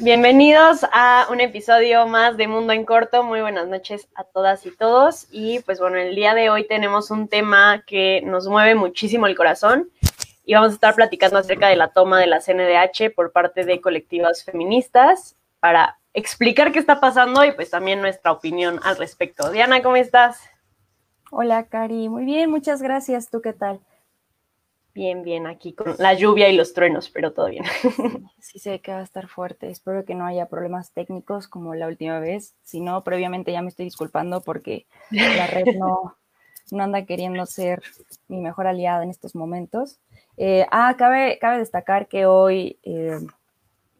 Bienvenidos 0.00 0.86
a 0.92 1.26
un 1.28 1.40
episodio 1.40 2.06
más 2.06 2.36
de 2.36 2.46
Mundo 2.46 2.72
en 2.72 2.84
Corto. 2.84 3.24
Muy 3.24 3.40
buenas 3.40 3.66
noches 3.66 4.06
a 4.14 4.22
todas 4.22 4.64
y 4.64 4.70
todos. 4.70 5.26
Y 5.32 5.58
pues 5.62 5.80
bueno, 5.80 5.96
el 5.96 6.14
día 6.14 6.34
de 6.34 6.50
hoy 6.50 6.68
tenemos 6.68 7.10
un 7.10 7.26
tema 7.26 7.82
que 7.84 8.22
nos 8.24 8.46
mueve 8.46 8.76
muchísimo 8.76 9.26
el 9.26 9.34
corazón 9.34 9.90
y 10.44 10.54
vamos 10.54 10.70
a 10.70 10.74
estar 10.74 10.94
platicando 10.94 11.36
acerca 11.36 11.66
de 11.66 11.74
la 11.74 11.88
toma 11.88 12.20
de 12.20 12.28
la 12.28 12.38
CNDH 12.38 13.12
por 13.12 13.32
parte 13.32 13.64
de 13.64 13.80
colectivas 13.80 14.44
feministas 14.44 15.34
para 15.58 15.98
explicar 16.14 16.70
qué 16.70 16.78
está 16.78 17.00
pasando 17.00 17.44
y 17.44 17.50
pues 17.50 17.70
también 17.70 18.00
nuestra 18.00 18.30
opinión 18.30 18.78
al 18.84 18.98
respecto. 18.98 19.50
Diana, 19.50 19.82
¿cómo 19.82 19.96
estás? 19.96 20.40
Hola, 21.32 21.64
Cari. 21.64 22.08
Muy 22.08 22.24
bien, 22.24 22.50
muchas 22.50 22.82
gracias. 22.82 23.30
¿Tú 23.30 23.40
qué 23.40 23.52
tal? 23.52 23.80
Bien, 24.94 25.22
bien, 25.22 25.46
aquí 25.46 25.74
con 25.74 25.94
la 25.98 26.14
lluvia 26.14 26.48
y 26.48 26.56
los 26.56 26.72
truenos, 26.72 27.10
pero 27.10 27.32
todo 27.32 27.48
bien. 27.48 27.64
Sí, 28.40 28.58
sé 28.58 28.80
que 28.80 28.92
va 28.92 28.98
a 28.98 29.02
estar 29.02 29.28
fuerte. 29.28 29.70
Espero 29.70 30.04
que 30.04 30.14
no 30.14 30.24
haya 30.24 30.48
problemas 30.48 30.92
técnicos 30.92 31.48
como 31.48 31.74
la 31.74 31.86
última 31.86 32.18
vez. 32.18 32.54
Si 32.62 32.80
no, 32.80 33.04
previamente 33.04 33.52
ya 33.52 33.60
me 33.60 33.68
estoy 33.68 33.84
disculpando 33.84 34.40
porque 34.40 34.86
la 35.10 35.46
red 35.46 35.66
no, 35.76 36.16
no 36.70 36.82
anda 36.82 37.04
queriendo 37.04 37.44
ser 37.46 37.82
mi 38.26 38.40
mejor 38.40 38.66
aliada 38.66 39.02
en 39.02 39.10
estos 39.10 39.34
momentos. 39.34 39.98
Eh, 40.36 40.66
ah, 40.70 40.94
cabe, 40.96 41.38
cabe 41.40 41.58
destacar 41.58 42.08
que 42.08 42.26
hoy, 42.26 42.78
10 42.82 43.22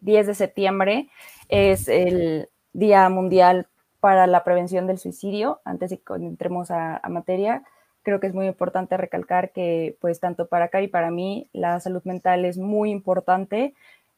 eh, 0.03 0.23
de 0.23 0.33
septiembre, 0.33 1.09
es 1.47 1.87
el 1.87 2.49
Día 2.73 3.07
Mundial 3.09 3.67
para 3.99 4.25
la 4.25 4.43
Prevención 4.43 4.87
del 4.87 4.97
Suicidio. 4.97 5.61
Antes 5.63 5.91
de 5.91 5.99
que 5.99 6.13
entremos 6.15 6.71
a, 6.71 6.97
a 6.97 7.09
materia, 7.09 7.63
creo 8.09 8.19
que 8.19 8.25
es 8.25 8.33
muy 8.33 8.47
importante 8.47 8.97
recalcar 8.97 9.51
que, 9.51 9.95
pues, 10.01 10.19
tanto 10.19 10.47
para 10.47 10.69
Cari 10.69 10.85
y 10.85 10.87
para 10.87 11.11
mí, 11.11 11.47
la 11.53 11.79
salud 11.79 12.01
mental 12.05 12.43
es 12.43 12.57
muy 12.57 12.89
importante, 12.89 13.75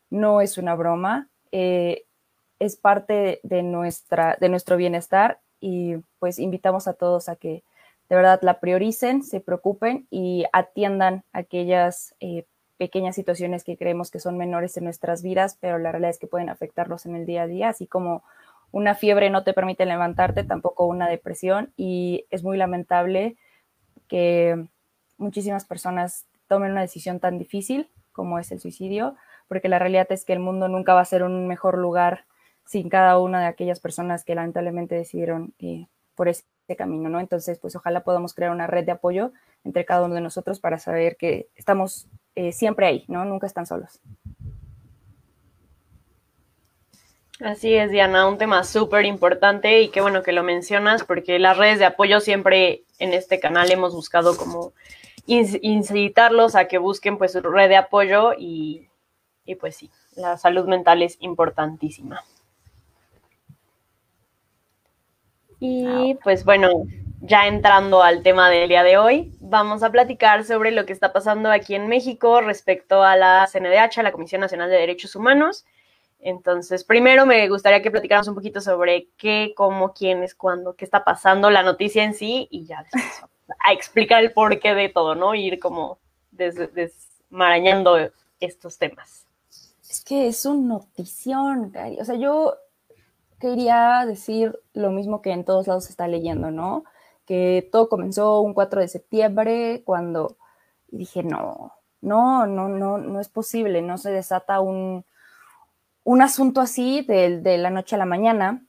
no 0.10 0.40
es 0.40 0.58
una 0.58 0.76
broma, 0.76 1.28
eh, 1.52 2.06
es 2.60 2.78
parte 2.78 3.42
de, 3.44 3.64
nuestra, 3.64 4.38
de 4.40 4.48
nuestro 4.48 4.78
bienestar 4.78 5.40
y 5.60 5.96
pues 6.20 6.40
invitamos 6.40 6.88
a 6.88 6.94
todos 6.94 7.28
a 7.28 7.36
que 7.36 7.64
de 8.08 8.16
verdad 8.16 8.40
la 8.44 8.62
prioricen, 8.62 9.24
se 9.24 9.42
preocupen 9.42 10.08
y 10.10 10.46
atiendan 10.54 11.24
aquellas 11.34 12.16
eh, 12.22 12.46
pequeñas 12.78 13.16
situaciones 13.16 13.66
que 13.66 13.76
creemos 13.76 14.10
que 14.10 14.22
son 14.22 14.38
menores 14.38 14.78
en 14.78 14.86
nuestras 14.86 15.22
vidas, 15.22 15.58
pero 15.60 15.80
la 15.80 15.92
realidad 15.92 16.12
es 16.12 16.18
que 16.18 16.28
pueden 16.28 16.50
afectarlos 16.50 17.06
en 17.06 17.16
el 17.18 17.26
día 17.26 17.42
a 17.42 17.48
día, 17.48 17.70
así 17.70 17.88
como 17.88 18.24
una 18.72 18.96
fiebre 18.96 19.30
no 19.30 19.44
te 19.44 19.54
permite 19.54 19.86
levantarte, 19.86 20.46
tampoco 20.46 20.86
una 20.86 21.10
depresión 21.10 21.74
y 21.76 22.26
es 22.30 22.42
muy 22.42 22.58
lamentable 22.58 23.36
que 24.12 24.68
muchísimas 25.18 25.64
personas 25.64 26.28
tomen 26.50 26.72
una 26.72 26.82
decisión 26.82 27.22
tan 27.22 27.38
difícil 27.38 27.90
como 28.12 28.40
es 28.40 28.52
el 28.52 28.60
suicidio, 28.60 29.16
porque 29.48 29.70
la 29.70 29.80
realidad 29.80 30.06
es 30.10 30.26
que 30.26 30.34
el 30.34 30.40
mundo 30.40 30.68
nunca 30.68 30.94
va 30.94 31.00
a 31.00 31.06
ser 31.06 31.24
un 31.24 31.48
mejor 31.48 31.78
lugar 31.78 32.26
sin 32.66 32.90
cada 32.90 33.18
una 33.20 33.40
de 33.40 33.46
aquellas 33.46 33.80
personas 33.80 34.26
que 34.26 34.36
lamentablemente 34.36 34.96
decidieron 34.96 35.54
eh, 35.60 35.88
por 36.14 36.28
ese 36.28 36.44
camino, 36.78 37.08
¿no? 37.08 37.22
Entonces, 37.22 37.58
pues 37.58 37.74
ojalá 37.78 38.04
podamos 38.04 38.34
crear 38.34 38.52
una 38.52 38.68
red 38.68 38.84
de 38.84 38.92
apoyo 38.92 39.32
entre 39.64 39.86
cada 39.86 40.04
uno 40.04 40.16
de 40.16 40.22
nosotros 40.22 40.60
para 40.60 40.78
saber 40.78 41.16
que 41.16 41.48
estamos 41.56 42.10
eh, 42.36 42.52
siempre 42.52 42.88
ahí, 42.88 43.06
¿no? 43.08 43.24
Nunca 43.24 43.48
están 43.48 43.66
solos. 43.66 44.02
Así 47.44 47.74
es, 47.74 47.90
Diana, 47.90 48.28
un 48.28 48.38
tema 48.38 48.64
súper 48.64 49.06
importante 49.06 49.82
y 49.82 49.90
qué 49.90 50.00
bueno 50.00 50.22
que 50.22 50.32
lo 50.32 50.44
mencionas 50.44 51.04
porque 51.04 51.40
las 51.40 51.58
redes 51.58 51.80
de 51.80 51.86
apoyo 51.86 52.20
siempre 52.20 52.84
en 53.00 53.14
este 53.14 53.40
canal 53.40 53.72
hemos 53.72 53.96
buscado 53.96 54.38
como 54.38 54.74
incitarlos 55.26 56.56
a 56.56 56.68
que 56.68 56.78
busquen 56.78 57.18
pues 57.18 57.32
su 57.32 57.42
red 57.42 57.68
de 57.68 57.78
apoyo 57.78 58.34
y, 58.38 58.88
y 59.44 59.56
pues 59.56 59.76
sí, 59.76 59.90
la 60.16 60.38
salud 60.38 60.66
mental 60.68 61.02
es 61.02 61.18
importantísima. 61.20 62.24
Y 65.60 66.16
pues 66.24 66.46
bueno, 66.46 66.70
ya 67.22 67.48
entrando 67.48 68.04
al 68.04 68.22
tema 68.22 68.52
del 68.52 68.70
día 68.70 68.84
de 68.84 68.98
hoy, 68.98 69.32
vamos 69.40 69.82
a 69.82 69.92
platicar 69.92 70.44
sobre 70.44 70.70
lo 70.70 70.86
que 70.86 70.94
está 70.94 71.12
pasando 71.12 71.50
aquí 71.50 71.74
en 71.74 71.88
México 71.88 72.40
respecto 72.42 73.04
a 73.04 73.16
la 73.16 73.48
CNDH, 73.52 74.04
la 74.04 74.12
Comisión 74.12 74.42
Nacional 74.42 74.70
de 74.70 74.78
Derechos 74.78 75.16
Humanos 75.16 75.66
entonces, 76.22 76.84
primero 76.84 77.26
me 77.26 77.50
gustaría 77.50 77.82
que 77.82 77.90
platicáramos 77.90 78.28
un 78.28 78.36
poquito 78.36 78.62
sobre 78.62 79.10
qué, 79.18 79.54
cómo, 79.56 79.94
quiénes, 79.94 80.36
cuándo, 80.36 80.76
qué 80.76 80.86
está 80.86 81.04
pasando, 81.04 81.50
la 81.50 81.64
noticia 81.64 82.04
en 82.04 82.14
sí 82.14 82.48
y 82.52 82.66
ya 82.66 82.86
a 83.60 83.74
explicar 83.74 84.24
el 84.24 84.32
porqué 84.32 84.76
de 84.76 84.90
todo, 84.90 85.16
¿no? 85.16 85.34
Ir 85.34 85.60
como 85.60 85.98
desmarañando 86.32 87.98
estos 88.40 88.78
temas. 88.78 89.26
Es 89.90 90.04
que 90.04 90.28
es 90.28 90.46
un 90.46 90.68
notición, 90.68 91.72
Cari. 91.72 92.00
O 92.00 92.06
sea, 92.06 92.16
yo 92.16 92.56
quería 93.40 94.06
decir 94.06 94.58
lo 94.74 94.92
mismo 94.92 95.24
que 95.24 95.32
en 95.32 95.44
todos 95.44 95.68
lados 95.68 95.86
se 95.86 95.92
está 95.92 96.08
leyendo, 96.08 96.52
¿no? 96.52 96.84
Que 97.26 97.68
todo 97.72 97.90
comenzó 97.90 98.42
un 98.42 98.54
4 98.54 98.80
de 98.80 98.88
septiembre 98.88 99.82
cuando 99.84 100.38
dije, 100.88 101.24
no, 101.24 101.74
no, 102.00 102.46
no, 102.46 102.70
no, 102.70 103.00
no 103.00 103.20
es 103.20 103.30
posible, 103.30 103.82
no 103.82 103.98
se 103.98 104.12
desata 104.12 104.60
un 104.62 105.04
un 106.04 106.22
asunto 106.22 106.62
así 106.62 107.02
de, 107.02 107.58
la 107.58 107.70
noche 107.70 107.96
a 107.96 108.00
la 108.00 108.06
mañana. 108.06 108.66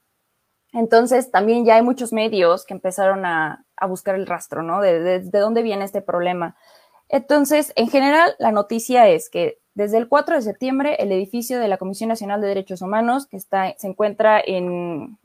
Entonces, 0.72 1.30
también 1.30 1.64
ya 1.64 1.76
hay 1.76 1.82
muchos 1.82 2.12
medios 2.12 2.64
que 2.64 2.74
empezaron 2.74 3.24
a, 3.24 3.64
buscar 3.88 4.14
el 4.14 4.26
rastro, 4.26 4.62
¿no? 4.62 4.80
De, 4.80 5.20
dónde 5.20 5.62
viene 5.62 5.84
este 5.84 6.02
problema. 6.02 6.56
Entonces, 7.08 7.72
en 7.76 7.88
general, 7.88 8.34
la 8.38 8.52
noticia 8.52 9.08
es 9.08 9.28
que 9.28 9.58
desde 9.74 9.98
el 9.98 10.08
4 10.08 10.36
de 10.36 10.42
septiembre, 10.42 10.96
el 11.00 11.10
edificio 11.12 11.58
de 11.58 11.68
la 11.68 11.78
Comisión 11.78 12.08
Nacional 12.08 12.40
de 12.40 12.48
Derechos 12.48 12.82
Humanos, 12.82 13.26
que 13.26 13.36
está, 13.36 13.74
se 13.76 13.88
encuentra 13.88 14.40
en, 14.44 15.18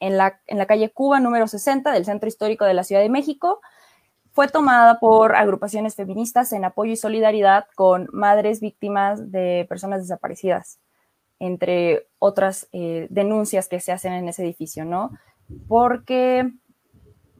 la, 0.00 0.40
en 0.46 0.58
la 0.58 0.66
calle 0.66 0.90
Cuba 0.90 1.20
número 1.20 1.48
60 1.48 1.90
del 1.90 2.04
Centro 2.04 2.28
Histórico 2.28 2.64
de 2.64 2.74
la 2.74 2.84
Ciudad 2.84 3.02
de 3.02 3.08
México, 3.08 3.60
fue 4.32 4.48
tomada 4.48 5.00
por 5.00 5.34
agrupaciones 5.34 5.96
feministas 5.96 6.52
en 6.52 6.64
apoyo 6.64 6.92
y 6.92 6.96
solidaridad 6.96 7.66
con 7.74 8.08
madres 8.12 8.60
víctimas 8.60 9.30
de 9.32 9.66
personas 9.68 10.00
desaparecidas 10.00 10.78
entre 11.38 12.08
otras 12.18 12.68
eh, 12.72 13.06
denuncias 13.10 13.68
que 13.68 13.80
se 13.80 13.92
hacen 13.92 14.12
en 14.12 14.28
ese 14.28 14.42
edificio, 14.42 14.84
¿no? 14.84 15.10
Porque 15.68 16.50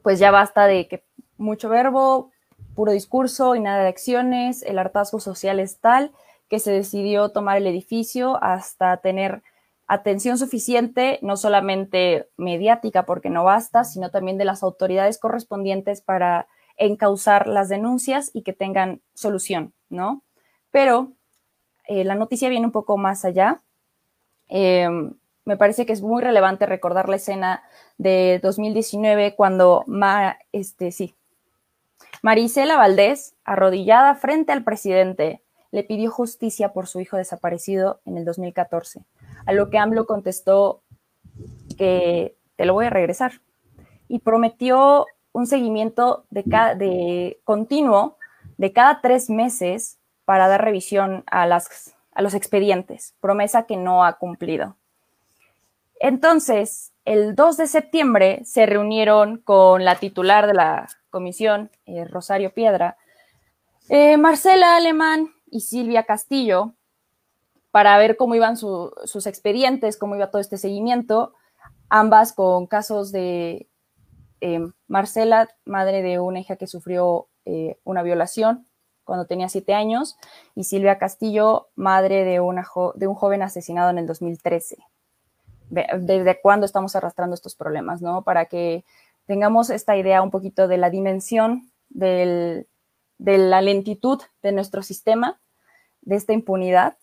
pues 0.03 0.19
ya 0.19 0.31
basta 0.31 0.67
de 0.67 0.87
que 0.87 1.03
mucho 1.37 1.69
verbo, 1.69 2.31
puro 2.75 2.91
discurso 2.91 3.55
y 3.55 3.59
nada 3.59 3.83
de 3.83 3.89
acciones, 3.89 4.61
el 4.63 4.77
hartazgo 4.77 5.19
social 5.19 5.59
es 5.59 5.79
tal 5.79 6.11
que 6.49 6.59
se 6.59 6.71
decidió 6.71 7.29
tomar 7.29 7.57
el 7.57 7.67
edificio 7.67 8.37
hasta 8.43 8.97
tener 8.97 9.41
atención 9.87 10.37
suficiente, 10.37 11.19
no 11.21 11.37
solamente 11.37 12.29
mediática 12.37 13.05
porque 13.05 13.29
no 13.29 13.43
basta, 13.43 13.83
sino 13.83 14.11
también 14.11 14.37
de 14.37 14.45
las 14.45 14.63
autoridades 14.63 15.19
correspondientes 15.19 16.01
para 16.01 16.47
encauzar 16.77 17.47
las 17.47 17.69
denuncias 17.69 18.31
y 18.33 18.43
que 18.43 18.53
tengan 18.53 19.01
solución, 19.13 19.73
¿no? 19.89 20.23
Pero 20.71 21.13
eh, 21.87 22.03
la 22.03 22.15
noticia 22.15 22.49
viene 22.49 22.65
un 22.65 22.71
poco 22.71 22.97
más 22.97 23.25
allá 23.25 23.61
Em, 24.47 25.13
me 25.45 25.57
parece 25.57 25.85
que 25.85 25.93
es 25.93 26.01
muy 26.01 26.21
relevante 26.21 26.65
recordar 26.65 27.09
la 27.09 27.17
escena 27.17 27.63
de 27.97 28.39
2019 28.41 29.35
cuando 29.35 29.85
este, 30.51 30.91
sí, 30.91 31.15
Marisela 32.21 32.77
Valdés, 32.77 33.35
arrodillada 33.43 34.15
frente 34.15 34.51
al 34.51 34.63
presidente, 34.63 35.41
le 35.71 35.83
pidió 35.83 36.09
justicia 36.09 36.73
por 36.73 36.87
su 36.87 36.99
hijo 36.99 37.17
desaparecido 37.17 37.99
en 38.05 38.17
el 38.17 38.25
2014, 38.25 39.03
a 39.45 39.53
lo 39.53 39.69
que 39.69 39.77
AMLO 39.77 40.07
contestó 40.07 40.81
que 41.77 42.35
te 42.55 42.65
lo 42.65 42.73
voy 42.73 42.85
a 42.85 42.89
regresar 42.89 43.41
y 44.07 44.19
prometió 44.19 45.05
un 45.33 45.47
seguimiento 45.47 46.25
de, 46.29 46.43
de 46.77 47.39
continuo 47.43 48.17
de 48.57 48.71
cada 48.71 49.01
tres 49.01 49.29
meses 49.29 49.97
para 50.23 50.47
dar 50.47 50.63
revisión 50.63 51.23
a 51.27 51.45
las 51.45 51.94
a 52.15 52.21
los 52.21 52.33
expedientes, 52.33 53.13
promesa 53.19 53.63
que 53.63 53.77
no 53.77 54.03
ha 54.03 54.13
cumplido. 54.13 54.75
Entonces, 55.99 56.93
el 57.03 57.35
2 57.35 57.57
de 57.57 57.67
septiembre 57.67 58.41
se 58.45 58.65
reunieron 58.65 59.37
con 59.37 59.85
la 59.85 59.95
titular 59.95 60.47
de 60.47 60.53
la 60.53 60.87
comisión, 61.09 61.69
eh, 61.85 62.05
Rosario 62.05 62.53
Piedra, 62.53 62.97
eh, 63.89 64.17
Marcela 64.17 64.77
Alemán 64.77 65.33
y 65.51 65.61
Silvia 65.61 66.03
Castillo, 66.03 66.73
para 67.71 67.97
ver 67.97 68.15
cómo 68.15 68.35
iban 68.35 68.55
sus 68.55 69.27
expedientes, 69.27 69.97
cómo 69.97 70.15
iba 70.15 70.31
todo 70.31 70.41
este 70.41 70.57
seguimiento. 70.57 71.33
ambas 71.89 72.33
con 72.33 72.65
casos 72.65 73.11
de 73.11 73.67
eh, 74.41 74.59
Marcela, 74.87 75.49
madre 75.65 76.01
de 76.01 76.19
una 76.19 76.39
hija 76.39 76.55
que 76.55 76.67
sufrió 76.67 77.27
una 77.83 78.01
violación 78.01 78.65
cuando 79.05 79.25
tenía 79.25 79.47
siete 79.47 79.73
años, 79.73 80.17
y 80.55 80.65
Silvia 80.65 80.97
Castillo, 80.97 81.69
madre 81.75 82.25
de, 82.25 82.39
una 82.41 82.67
de 82.95 83.07
un 83.07 83.15
joven 83.15 83.41
asesinado 83.41 83.89
en 83.89 83.99
el 83.99 84.07
2013. 84.07 84.77
¿Desde 85.69 86.41
cuándo 86.41 86.65
estamos 86.65 86.95
arrastrando 86.95 87.33
estos 87.33 87.55
problemas? 87.55 88.01
¿no? 88.01 88.23
Para 88.23 88.45
que 88.45 88.83
tengamos 89.25 89.69
esta 89.69 89.95
idea 89.95 90.21
un 90.21 90.31
poquito 90.31 90.67
de 90.67 90.77
la 90.77 90.89
dimensión 90.89 91.71
del, 91.89 92.67
de 93.17 93.37
la 93.37 93.61
lentitud 93.61 94.21
de 94.41 94.51
nuestro 94.51 94.83
sistema, 94.83 95.39
de 96.01 96.15
esta 96.15 96.33
impunidad, 96.33 96.97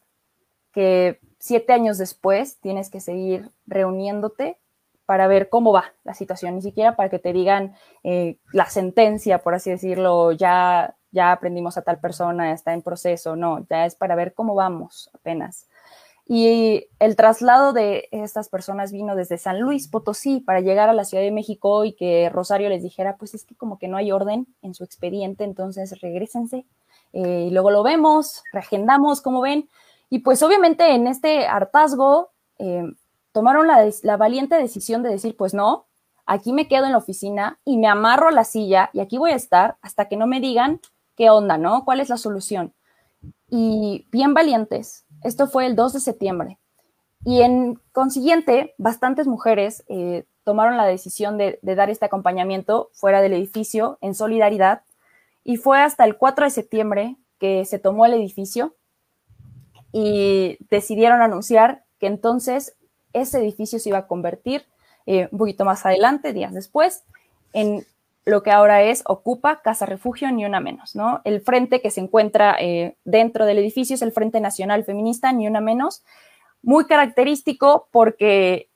que 0.72 1.20
siete 1.38 1.72
años 1.72 1.98
después 1.98 2.60
tienes 2.60 2.88
que 2.88 3.00
seguir 3.00 3.50
reuniéndote 3.66 4.58
para 5.06 5.26
ver 5.26 5.48
cómo 5.48 5.72
va 5.72 5.92
la 6.04 6.14
situación, 6.14 6.54
ni 6.54 6.62
siquiera 6.62 6.96
para 6.96 7.10
que 7.10 7.18
te 7.18 7.32
digan 7.32 7.74
eh, 8.04 8.38
la 8.52 8.66
sentencia, 8.66 9.38
por 9.38 9.54
así 9.54 9.70
decirlo, 9.70 10.32
ya, 10.32 10.96
ya 11.12 11.30
aprendimos 11.30 11.76
a 11.76 11.82
tal 11.82 12.00
persona, 12.00 12.52
está 12.52 12.72
en 12.72 12.82
proceso, 12.82 13.36
no, 13.36 13.64
ya 13.70 13.86
es 13.86 13.94
para 13.94 14.16
ver 14.16 14.34
cómo 14.34 14.54
vamos 14.54 15.10
apenas. 15.14 15.68
Y 16.26 16.86
el 16.98 17.16
traslado 17.16 17.72
de 17.72 18.08
estas 18.12 18.48
personas 18.48 18.92
vino 18.92 19.16
desde 19.16 19.38
San 19.38 19.60
Luis 19.60 19.88
Potosí 19.88 20.40
para 20.40 20.60
llegar 20.60 20.88
a 20.88 20.94
la 20.94 21.04
Ciudad 21.04 21.22
de 21.22 21.32
México 21.32 21.84
y 21.84 21.92
que 21.92 22.30
Rosario 22.30 22.68
les 22.68 22.82
dijera, 22.82 23.16
pues 23.16 23.34
es 23.34 23.44
que 23.44 23.54
como 23.54 23.78
que 23.78 23.88
no 23.88 23.96
hay 23.96 24.12
orden 24.12 24.46
en 24.62 24.74
su 24.74 24.84
expediente, 24.84 25.44
entonces 25.44 26.00
regresense 26.00 26.64
eh, 27.12 27.46
y 27.48 27.50
luego 27.50 27.70
lo 27.70 27.82
vemos, 27.82 28.44
reagendamos, 28.52 29.20
como 29.20 29.40
ven. 29.40 29.68
Y 30.10 30.20
pues 30.20 30.42
obviamente 30.42 30.94
en 30.94 31.06
este 31.06 31.46
hartazgo 31.46 32.30
eh, 32.58 32.84
tomaron 33.32 33.66
la, 33.66 33.84
la 34.02 34.16
valiente 34.16 34.54
decisión 34.56 35.02
de 35.02 35.10
decir, 35.10 35.36
pues 35.36 35.54
no, 35.54 35.86
aquí 36.24 36.52
me 36.52 36.68
quedo 36.68 36.86
en 36.86 36.92
la 36.92 36.98
oficina 36.98 37.58
y 37.64 37.78
me 37.78 37.88
amarro 37.88 38.28
a 38.28 38.32
la 38.32 38.44
silla 38.44 38.90
y 38.92 39.00
aquí 39.00 39.18
voy 39.18 39.32
a 39.32 39.36
estar 39.36 39.76
hasta 39.82 40.08
que 40.08 40.16
no 40.16 40.26
me 40.26 40.40
digan 40.40 40.80
qué 41.16 41.30
onda, 41.30 41.58
¿no? 41.58 41.84
¿Cuál 41.84 42.00
es 42.00 42.08
la 42.08 42.16
solución? 42.16 42.72
Y 43.48 44.06
bien 44.10 44.34
valientes, 44.34 45.04
esto 45.22 45.46
fue 45.46 45.66
el 45.66 45.76
2 45.76 45.94
de 45.94 46.00
septiembre. 46.00 46.58
Y 47.24 47.42
en 47.42 47.78
consiguiente, 47.92 48.74
bastantes 48.78 49.26
mujeres 49.26 49.84
eh, 49.88 50.24
tomaron 50.44 50.76
la 50.76 50.86
decisión 50.86 51.38
de, 51.38 51.58
dar 51.62 51.90
este 51.90 52.06
acompañamiento 52.06 52.90
fuera 52.92 53.22
del 53.22 53.32
edificio 53.32 53.98
en 54.00 54.14
solidaridad. 54.14 54.82
Y 55.44 55.56
fue 55.56 55.80
hasta 55.80 56.04
el 56.04 56.16
4 56.16 56.44
de 56.44 56.50
septiembre 56.50 57.16
que 57.38 57.64
se 57.64 57.78
tomó 57.78 58.06
el 58.06 58.14
edificio 58.14 58.74
y 59.92 60.58
decidieron 60.70 61.20
anunciar 61.20 61.84
que 61.98 62.06
entonces 62.06 62.76
ese 63.12 63.38
edificio 63.38 63.78
se 63.78 63.90
iba 63.90 63.98
a 63.98 64.06
convertir 64.06 64.64
eh, 65.06 65.28
un 65.30 65.38
poquito 65.38 65.64
más 65.64 65.84
adelante, 65.84 66.32
días 66.32 66.54
después, 66.54 67.04
en 67.52 67.84
lo 68.24 68.42
que 68.42 68.50
ahora 68.50 68.82
es 68.82 69.02
Ocupa 69.06 69.62
Casa 69.62 69.86
Refugio 69.86 70.30
Ni 70.30 70.44
Una 70.44 70.60
Menos, 70.60 70.94
¿no? 70.94 71.20
El 71.24 71.40
frente 71.40 71.80
que 71.80 71.90
se 71.90 72.00
encuentra 72.00 72.56
eh, 72.58 72.96
dentro 73.04 73.46
del 73.46 73.58
edificio 73.58 73.94
es 73.94 74.02
el 74.02 74.12
Frente 74.12 74.40
Nacional 74.40 74.84
Feminista 74.84 75.32
Ni 75.32 75.48
Una 75.48 75.60
Menos, 75.60 76.04
muy 76.62 76.86
característico 76.86 77.88
porque 77.90 78.70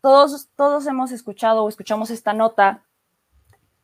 todos, 0.00 0.48
todos 0.54 0.86
hemos 0.86 1.12
escuchado 1.12 1.64
o 1.64 1.68
escuchamos 1.68 2.10
esta 2.10 2.32
nota 2.32 2.84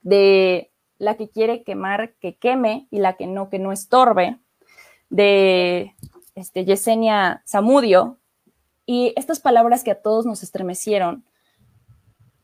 de 0.03 0.71
la 0.99 1.17
que 1.17 1.31
quiere 1.31 1.63
quemar, 1.65 2.13
que 2.21 2.37
queme, 2.37 2.87
y 2.91 2.99
la 2.99 3.15
que 3.15 3.27
no, 3.27 3.49
que 3.49 3.59
no 3.59 3.73
estorbe, 3.73 4.39
de 5.09 5.95
este, 6.35 6.65
Yesenia 6.65 7.43
Zamudio, 7.49 8.19
y 8.87 9.15
estas 9.17 9.41
palabras 9.41 9.83
que 9.83 9.93
a 9.93 10.03
todos 10.03 10.27
nos 10.27 10.43
estremecieron, 10.43 11.25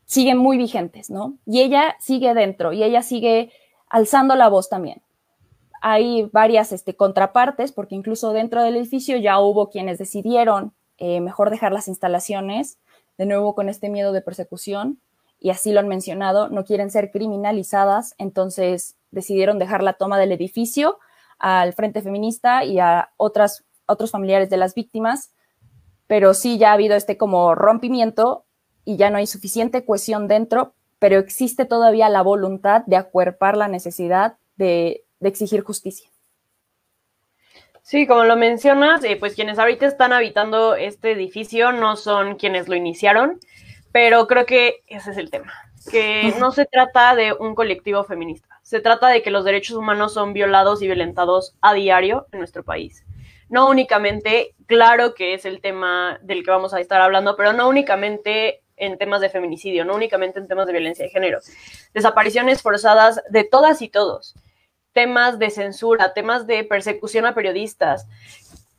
siguen 0.07 0.37
muy 0.37 0.57
vigentes, 0.57 1.11
¿no? 1.11 1.37
Y 1.45 1.61
ella 1.61 1.95
sigue 1.99 2.33
dentro 2.33 2.73
y 2.73 2.81
ella 2.81 3.03
sigue 3.03 3.51
alzando 3.89 4.35
la 4.35 4.47
voz 4.47 4.69
también. 4.69 5.03
Hay 5.81 6.23
varias 6.31 6.71
este, 6.71 6.95
contrapartes, 6.95 7.71
porque 7.71 7.93
incluso 7.93 8.31
dentro 8.33 8.63
del 8.63 8.77
edificio 8.77 9.17
ya 9.17 9.39
hubo 9.39 9.69
quienes 9.69 9.99
decidieron 9.99 10.73
eh, 10.97 11.21
mejor 11.21 11.51
dejar 11.51 11.73
las 11.73 11.87
instalaciones, 11.87 12.79
de 13.17 13.25
nuevo 13.25 13.53
con 13.53 13.69
este 13.69 13.89
miedo 13.89 14.13
de 14.13 14.21
persecución, 14.21 14.99
y 15.39 15.51
así 15.51 15.71
lo 15.71 15.81
han 15.81 15.87
mencionado, 15.87 16.49
no 16.49 16.63
quieren 16.63 16.89
ser 16.89 17.11
criminalizadas, 17.11 18.15
entonces 18.17 18.95
decidieron 19.11 19.59
dejar 19.59 19.83
la 19.83 19.93
toma 19.93 20.17
del 20.17 20.31
edificio 20.31 20.97
al 21.37 21.73
Frente 21.73 22.01
Feminista 22.01 22.63
y 22.63 22.79
a 22.79 23.11
otras, 23.17 23.65
otros 23.85 24.09
familiares 24.09 24.49
de 24.49 24.57
las 24.57 24.73
víctimas, 24.73 25.31
pero 26.07 26.33
sí 26.33 26.57
ya 26.57 26.71
ha 26.71 26.73
habido 26.73 26.95
este 26.95 27.17
como 27.17 27.53
rompimiento 27.53 28.46
y 28.87 28.95
ya 28.95 29.09
no 29.09 29.17
hay 29.17 29.27
suficiente 29.27 29.83
cohesión 29.83 30.29
dentro, 30.29 30.73
pero 30.97 31.19
existe 31.19 31.65
todavía 31.65 32.07
la 32.07 32.21
voluntad 32.21 32.83
de 32.85 32.95
acuerpar 32.95 33.57
la 33.57 33.67
necesidad 33.67 34.37
de, 34.55 35.03
exigir 35.19 35.61
justicia. 35.61 36.09
Sí, 37.81 38.07
como 38.07 38.23
lo 38.23 38.37
mencionas, 38.37 39.03
eh, 39.03 39.17
pues 39.17 39.35
quienes 39.35 39.59
ahorita 39.59 39.85
están 39.85 40.13
habitando 40.13 40.75
este 40.75 41.11
edificio 41.11 41.73
no 41.73 41.97
son 41.97 42.35
quienes 42.35 42.69
lo 42.69 42.75
iniciaron, 42.75 43.41
pero 43.91 44.25
creo 44.25 44.45
que 44.45 44.83
ese 44.87 45.11
es 45.11 45.17
el 45.17 45.31
tema, 45.31 45.51
que 45.91 46.33
no 46.39 46.51
se 46.51 46.65
trata 46.65 47.13
de 47.13 47.33
un 47.33 47.55
colectivo 47.55 48.05
feminista, 48.05 48.61
se 48.63 48.79
trata 48.79 49.09
de 49.09 49.21
que 49.21 49.31
los 49.31 49.43
derechos 49.43 49.75
humanos 49.75 50.13
son 50.13 50.31
violados 50.31 50.81
y 50.81 50.85
violentados 50.85 51.57
a 51.59 51.73
diario 51.73 52.27
en 52.31 52.39
nuestro 52.39 52.63
país. 52.63 53.03
No 53.49 53.69
únicamente, 53.69 54.55
claro 54.65 55.13
que 55.13 55.33
es 55.33 55.45
el 55.45 55.59
tema 55.59 56.19
del 56.21 56.45
que 56.45 56.51
vamos 56.51 56.73
a 56.73 56.79
estar 56.79 57.01
hablando, 57.01 57.35
pero 57.35 57.51
no 57.51 57.67
únicamente 57.67 58.61
en 58.77 58.97
temas 58.97 59.21
de 59.21 59.29
feminicidio, 59.29 59.83
no 59.83 59.95
únicamente 59.95 60.39
en 60.39 60.47
temas 60.47 60.67
de 60.67 60.73
violencia 60.73 61.05
de 61.05 61.11
género. 61.11 61.39
Desapariciones 61.93 62.61
forzadas 62.61 63.21
de 63.29 63.43
todas 63.43 63.81
y 63.81 63.89
todos, 63.89 64.35
temas 64.93 65.39
de 65.39 65.49
censura, 65.49 66.13
temas 66.13 66.47
de 66.47 66.63
persecución 66.63 67.25
a 67.25 67.35
periodistas. 67.35 68.07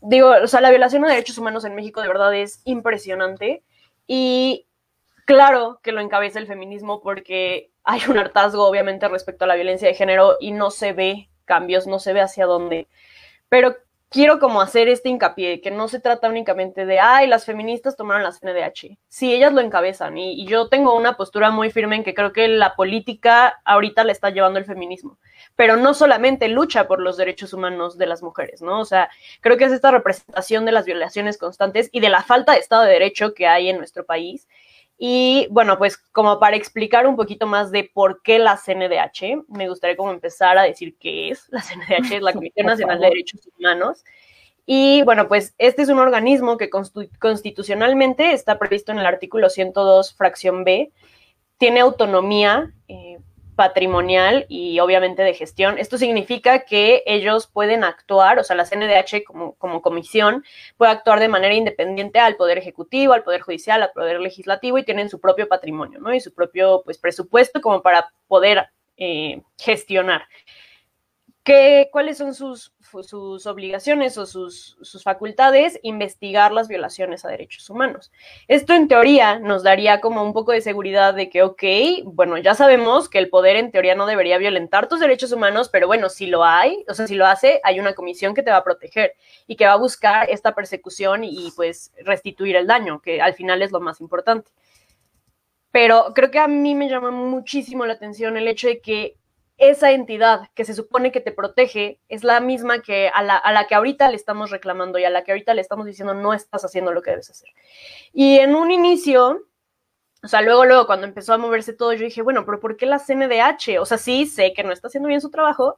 Digo, 0.00 0.30
o 0.42 0.46
sea, 0.46 0.60
la 0.60 0.70
violación 0.70 1.02
de 1.02 1.08
derechos 1.08 1.38
humanos 1.38 1.64
en 1.64 1.74
México 1.74 2.00
de 2.00 2.08
verdad 2.08 2.34
es 2.34 2.62
impresionante 2.64 3.62
y 4.06 4.66
claro 5.24 5.80
que 5.82 5.92
lo 5.92 6.00
encabeza 6.00 6.38
el 6.38 6.46
feminismo 6.46 7.00
porque 7.00 7.70
hay 7.84 8.00
un 8.08 8.18
hartazgo 8.18 8.66
obviamente 8.66 9.08
respecto 9.08 9.44
a 9.44 9.48
la 9.48 9.56
violencia 9.56 9.88
de 9.88 9.94
género 9.94 10.36
y 10.40 10.52
no 10.52 10.70
se 10.70 10.92
ve 10.92 11.28
cambios, 11.44 11.86
no 11.86 11.98
se 11.98 12.12
ve 12.12 12.20
hacia 12.20 12.46
dónde. 12.46 12.86
Pero 13.48 13.76
quiero 14.10 14.38
como 14.38 14.60
hacer 14.60 14.88
este 14.88 15.08
hincapié, 15.08 15.60
que 15.60 15.70
no 15.70 15.88
se 15.88 16.00
trata 16.00 16.28
únicamente 16.28 16.86
de, 16.86 16.98
ay, 17.00 17.26
las 17.26 17.44
feministas 17.44 17.96
tomaron 17.96 18.22
las 18.22 18.40
CNDH. 18.40 18.98
Sí, 19.08 19.34
ellas 19.34 19.52
lo 19.52 19.60
encabezan 19.60 20.16
y, 20.18 20.46
yo 20.46 20.68
tengo 20.68 20.96
una 20.96 21.16
postura 21.16 21.50
muy 21.50 21.70
firme 21.70 21.96
en 21.96 22.04
que 22.04 22.14
creo 22.14 22.32
que 22.32 22.48
la 22.48 22.74
política 22.74 23.60
ahorita 23.64 24.04
le 24.04 24.12
está 24.12 24.30
llevando 24.30 24.58
el 24.58 24.64
feminismo, 24.64 25.18
pero 25.56 25.76
no 25.76 25.92
solamente 25.92 26.48
lucha 26.48 26.88
por 26.88 27.00
los 27.00 27.16
derechos 27.16 27.52
humanos 27.52 27.98
de 27.98 28.06
las 28.06 28.22
mujeres, 28.22 28.62
¿no? 28.62 28.80
O 28.80 28.84
sea, 28.84 29.10
creo 29.40 29.56
que 29.58 29.64
es 29.64 29.72
esta 29.72 29.90
representación 29.90 30.64
de 30.64 30.72
las 30.72 30.86
violaciones 30.86 31.36
constantes 31.36 31.90
y 31.92 32.00
de 32.00 32.08
la 32.08 32.22
falta 32.22 32.52
de 32.52 32.58
Estado 32.58 32.84
de 32.84 32.92
Derecho 32.92 33.34
que 33.34 33.46
hay 33.46 33.68
en 33.68 33.76
nuestro 33.76 34.06
país 34.06 34.48
y 34.98 35.46
bueno, 35.50 35.78
pues 35.78 35.96
como 35.96 36.40
para 36.40 36.56
explicar 36.56 37.06
un 37.06 37.14
poquito 37.14 37.46
más 37.46 37.70
de 37.70 37.88
por 37.94 38.20
qué 38.22 38.40
la 38.40 38.56
CNDH, 38.56 39.44
me 39.48 39.68
gustaría 39.68 39.96
como 39.96 40.10
empezar 40.10 40.58
a 40.58 40.64
decir 40.64 40.96
qué 40.98 41.30
es. 41.30 41.46
La 41.50 41.62
CNDH 41.62 42.16
es 42.16 42.22
la 42.22 42.32
Comisión 42.34 42.66
Nacional 42.66 43.00
de 43.00 43.06
Derechos 43.06 43.48
Humanos. 43.56 44.04
Y 44.66 45.02
bueno, 45.02 45.28
pues 45.28 45.54
este 45.56 45.82
es 45.82 45.88
un 45.88 46.00
organismo 46.00 46.58
que 46.58 46.68
constitucionalmente 46.68 48.32
está 48.32 48.58
previsto 48.58 48.90
en 48.90 48.98
el 48.98 49.06
artículo 49.06 49.48
102, 49.48 50.14
fracción 50.14 50.64
B, 50.64 50.92
tiene 51.58 51.80
autonomía 51.80 52.74
patrimonial 53.58 54.46
y 54.48 54.78
obviamente 54.78 55.24
de 55.24 55.34
gestión. 55.34 55.78
Esto 55.78 55.98
significa 55.98 56.60
que 56.64 57.02
ellos 57.06 57.48
pueden 57.48 57.82
actuar, 57.82 58.38
o 58.38 58.44
sea, 58.44 58.54
la 58.54 58.64
CNDH 58.64 59.24
como, 59.24 59.82
comisión 59.82 60.44
puede 60.76 60.92
actuar 60.92 61.18
de 61.18 61.26
manera 61.26 61.54
independiente 61.54 62.20
al 62.20 62.36
Poder 62.36 62.56
Ejecutivo, 62.56 63.14
al 63.14 63.24
Poder 63.24 63.40
Judicial, 63.40 63.82
al 63.82 63.90
Poder 63.90 64.20
Legislativo 64.20 64.78
y 64.78 64.84
tienen 64.84 65.08
su 65.08 65.20
propio 65.20 65.48
patrimonio, 65.48 65.98
¿no? 65.98 66.14
Y 66.14 66.20
su 66.20 66.32
propio, 66.32 66.82
pues, 66.84 66.98
presupuesto 66.98 67.60
como 67.60 67.82
para 67.82 68.12
poder 68.28 68.68
eh, 68.96 69.42
gestionar. 69.58 70.28
¿Qué, 71.48 71.88
¿Cuáles 71.90 72.18
son 72.18 72.34
sus, 72.34 72.74
obligaciones 73.46 74.18
o 74.18 74.26
sus, 74.26 74.76
sus, 74.82 75.02
facultades? 75.02 75.80
Investigar 75.82 76.52
las 76.52 76.68
violaciones 76.68 77.24
a 77.24 77.30
derechos 77.30 77.70
humanos. 77.70 78.12
Esto 78.48 78.74
en 78.74 78.86
teoría 78.86 79.38
nos 79.38 79.62
daría 79.62 80.02
como 80.02 80.22
un 80.22 80.34
poco 80.34 80.52
de 80.52 80.60
seguridad 80.60 81.14
de 81.14 81.30
que, 81.30 81.42
ok, 81.42 81.62
bueno, 82.04 82.36
ya 82.36 82.54
sabemos 82.54 83.08
que 83.08 83.16
el 83.16 83.30
poder 83.30 83.56
en 83.56 83.70
teoría 83.70 83.94
no 83.94 84.04
debería 84.04 84.36
violentar 84.36 84.88
tus 84.88 85.00
derechos 85.00 85.32
humanos, 85.32 85.70
pero 85.70 85.86
bueno, 85.86 86.10
si 86.10 86.26
lo 86.26 86.44
hay, 86.44 86.84
o 86.86 86.92
sea, 86.92 87.06
si 87.06 87.14
lo 87.14 87.24
hace, 87.24 87.62
hay 87.64 87.80
una 87.80 87.94
comisión 87.94 88.34
que 88.34 88.42
te 88.42 88.50
va 88.50 88.58
a 88.58 88.64
proteger 88.64 89.14
y 89.46 89.56
que 89.56 89.64
va 89.64 89.72
a 89.72 89.76
buscar 89.76 90.28
esta 90.28 90.54
persecución 90.54 91.24
y 91.24 91.50
pues 91.56 91.94
restituir 92.04 92.56
el 92.56 92.66
daño, 92.66 93.00
que 93.00 93.22
al 93.22 93.32
final 93.32 93.62
es 93.62 93.72
lo 93.72 93.80
más 93.80 94.02
importante. 94.02 94.50
Pero 95.70 96.12
creo 96.14 96.30
que 96.30 96.40
a 96.40 96.46
mí 96.46 96.74
me 96.74 96.90
llama 96.90 97.10
muchísimo 97.10 97.86
la 97.86 97.94
atención 97.94 98.36
el 98.36 98.48
hecho 98.48 98.68
de 98.68 98.82
que 98.82 99.16
esa 99.58 99.90
entidad 99.90 100.48
que 100.54 100.64
se 100.64 100.72
supone 100.72 101.10
que 101.12 101.20
te 101.20 101.32
protege 101.32 102.00
es 102.08 102.22
la 102.22 102.40
misma 102.40 102.80
que 102.80 103.10
a 103.12 103.22
la, 103.22 103.66
que 103.68 103.74
ahorita 103.74 104.08
le 104.08 104.16
estamos 104.16 104.50
reclamando 104.50 104.98
y 104.98 105.04
a 105.04 105.10
la 105.10 105.24
que 105.24 105.32
ahorita 105.32 105.52
le 105.52 105.60
estamos 105.60 105.84
diciendo 105.84 106.14
no 106.14 106.32
estás 106.32 106.64
haciendo 106.64 106.92
lo 106.92 107.02
que 107.02 107.10
debes 107.10 107.30
hacer. 107.30 107.50
Y 108.12 108.38
en 108.38 108.54
un 108.54 108.70
inicio, 108.70 109.44
O 110.22 110.28
sea, 110.28 110.42
luego, 110.42 110.64
luego, 110.64 110.86
cuando 110.86 111.06
empezó 111.06 111.32
a 111.34 111.38
moverse 111.38 111.72
todo, 111.72 111.92
yo 111.92 112.04
dije, 112.04 112.22
bueno, 112.22 112.44
pero 112.44 112.60
¿por 112.60 112.76
qué 112.76 112.86
la 112.86 112.98
CNDH? 112.98 113.78
O 113.80 113.86
sea, 113.86 113.98
sí, 113.98 114.26
sé 114.26 114.52
que 114.52 114.64
no 114.64 114.72
está 114.72 114.88
haciendo 114.88 115.08
bien 115.08 115.20
su 115.20 115.30
trabajo, 115.30 115.76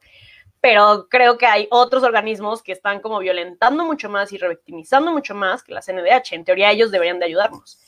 pero 0.61 1.09
creo 1.11 1.39
que 1.39 1.47
hay 1.47 1.69
otros 1.71 2.03
organismos 2.03 2.63
que 2.63 2.73
están 2.73 3.01
como 3.01 3.19
violentando 3.19 3.85
mucho 3.85 4.09
más 4.11 4.33
y 4.33 4.39
revictimizando 4.39 5.13
mucho 5.13 5.35
más 5.35 5.63
que 5.63 5.73
la 5.75 5.83
CNDH. 5.83 6.33
En 6.35 6.45
teoría, 6.45 6.71
ellos 6.71 6.91
deberían 6.91 7.19
de 7.19 7.27
ayudarnos. 7.27 7.81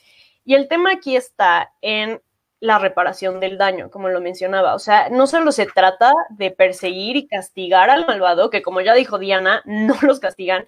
Y 0.45 0.55
el 0.55 0.69
tema 0.69 0.93
aquí 0.93 1.17
está 1.17 1.73
en 1.81 2.21
la 2.63 2.79
reparación 2.79 3.41
del 3.41 3.59
daño, 3.59 3.91
como 3.91 4.09
lo 4.09 4.21
mencionaba. 4.21 4.75
O 4.75 4.79
sea, 4.79 5.09
no 5.11 5.27
solo 5.27 5.51
se 5.51 5.67
trata 5.67 6.13
de 6.31 6.53
perseguir 6.53 7.17
y 7.17 7.27
castigar 7.27 7.91
al 7.91 8.07
malvado, 8.07 8.51
que 8.51 8.63
como 8.63 8.81
ya 8.81 8.95
dijo 8.95 9.19
Diana, 9.19 9.63
no 9.67 9.97
los 10.03 10.21
castigan, 10.21 10.65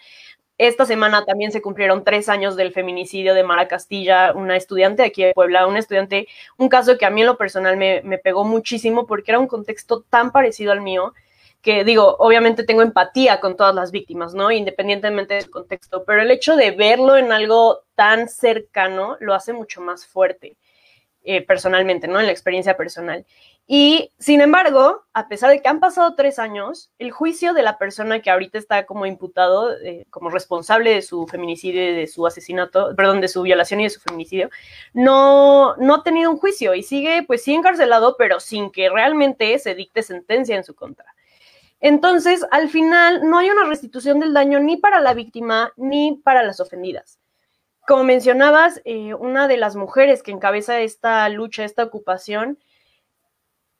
esta 0.59 0.87
semana 0.87 1.25
también 1.25 1.53
se 1.53 1.63
cumplieron 1.63 2.03
tres 2.03 2.29
años 2.29 2.57
del 2.57 2.73
feminicidio 2.73 3.33
de 3.35 3.45
Mara 3.45 3.69
Castilla, 3.69 4.33
una 4.35 4.57
estudiante 4.57 5.05
aquí 5.05 5.23
de 5.23 5.35
Puebla, 5.35 5.69
un 5.69 5.77
estudiante, 5.77 6.27
un 6.59 6.69
caso 6.69 6.99
que 6.99 7.07
a 7.07 7.11
mí 7.11 7.21
en 7.21 7.29
lo 7.29 7.39
personal 7.39 7.77
me, 7.77 8.03
me, 8.03 8.19
pegó 8.19 8.45
muchísimo 8.45 9.07
porque 9.07 9.31
era 9.31 9.39
un 9.39 9.47
contexto 9.47 10.03
tan 10.03 10.33
parecido 10.33 10.73
al 10.73 10.81
mío 10.81 11.15
que 11.63 11.85
digo, 11.85 12.17
obviamente 12.19 12.65
tengo 12.65 12.83
empatía 12.83 13.41
con 13.41 13.57
todas 13.57 13.75
las 13.75 13.93
víctimas, 13.93 14.35
¿no? 14.35 14.51
Independientemente 14.51 15.35
del 15.35 15.49
contexto, 15.49 16.05
pero 16.05 16.23
el 16.23 16.31
hecho 16.31 16.57
de 16.57 16.73
verlo 16.73 17.17
en 17.17 17.33
algo 17.33 17.83
tan 17.95 18.29
cercano 18.29 19.17
lo 19.21 19.33
hace 19.33 19.53
mucho 19.53 19.81
más 19.81 20.07
fuerte. 20.07 20.57
Eh, 21.27 21.41
personalmente, 21.41 22.07
¿no? 22.07 22.21
En 22.21 22.27
la 22.27 22.33
experiencia 22.33 22.77
personal. 22.77 23.25
Y 23.67 24.13
sin 24.19 24.43
embargo, 24.43 25.07
a 25.15 25.27
pesar 25.27 25.49
de 25.49 25.63
que 25.63 25.69
han 25.71 25.81
pasado 25.81 26.15
tres 26.15 26.39
años, 26.39 26.91
el 26.99 27.13
juicio 27.13 27.55
de 27.55 27.63
la 27.63 27.79
persona 27.79 28.21
que 28.21 28.29
ahorita 28.31 28.59
está 28.59 28.85
como 28.85 29.07
imputado, 29.07 29.75
eh, 29.81 30.05
como 30.11 30.29
responsable 30.29 30.91
de 30.91 31.01
su 31.01 31.27
feminicidio 31.27 31.81
de 31.97 32.07
su 32.09 32.27
asesinato, 32.27 32.95
perdón, 32.95 33.23
de 33.23 33.29
su 33.29 33.41
violación 33.41 33.81
y 33.81 33.85
de 33.85 33.91
su 33.91 34.01
feminicidio, 34.01 34.51
no, 34.93 35.75
no 35.77 35.95
ha 35.95 36.03
tenido 36.03 36.31
un 36.31 36.37
juicio 36.37 36.75
y 36.75 36.83
sigue, 36.83 37.23
pues 37.23 37.43
sí 37.43 37.55
encarcelado, 37.55 38.17
pero 38.19 38.39
sin 38.39 38.71
que 38.71 38.91
realmente 38.91 39.59
se 39.59 39.75
dicte 39.75 40.03
sentencia 40.03 40.57
en 40.57 40.65
su 40.65 40.75
contra. 40.75 41.07
Entonces, 41.81 42.47
al 42.51 42.69
final, 42.69 43.23
no 43.25 43.39
hay 43.39 43.49
una 43.49 43.65
restitución 43.65 44.21
del 44.21 44.35
daño 44.35 44.61
ni 44.61 44.77
para 44.77 45.01
la 45.01 45.15
víctima 45.15 45.73
ni 45.79 46.21
para 46.23 46.43
las 46.43 46.61
ofendidas 46.61 47.19
como 47.87 48.05
mencionabas, 48.05 48.81
eh, 48.85 49.15
una 49.15 49.49
de 49.49 49.57
las 49.57 49.77
mujeres 49.77 50.23
que 50.23 50.31
encabeza 50.31 50.81
esta 50.81 51.29
lucha, 51.29 51.65
esta 51.65 51.85
ocupación, 51.85 52.59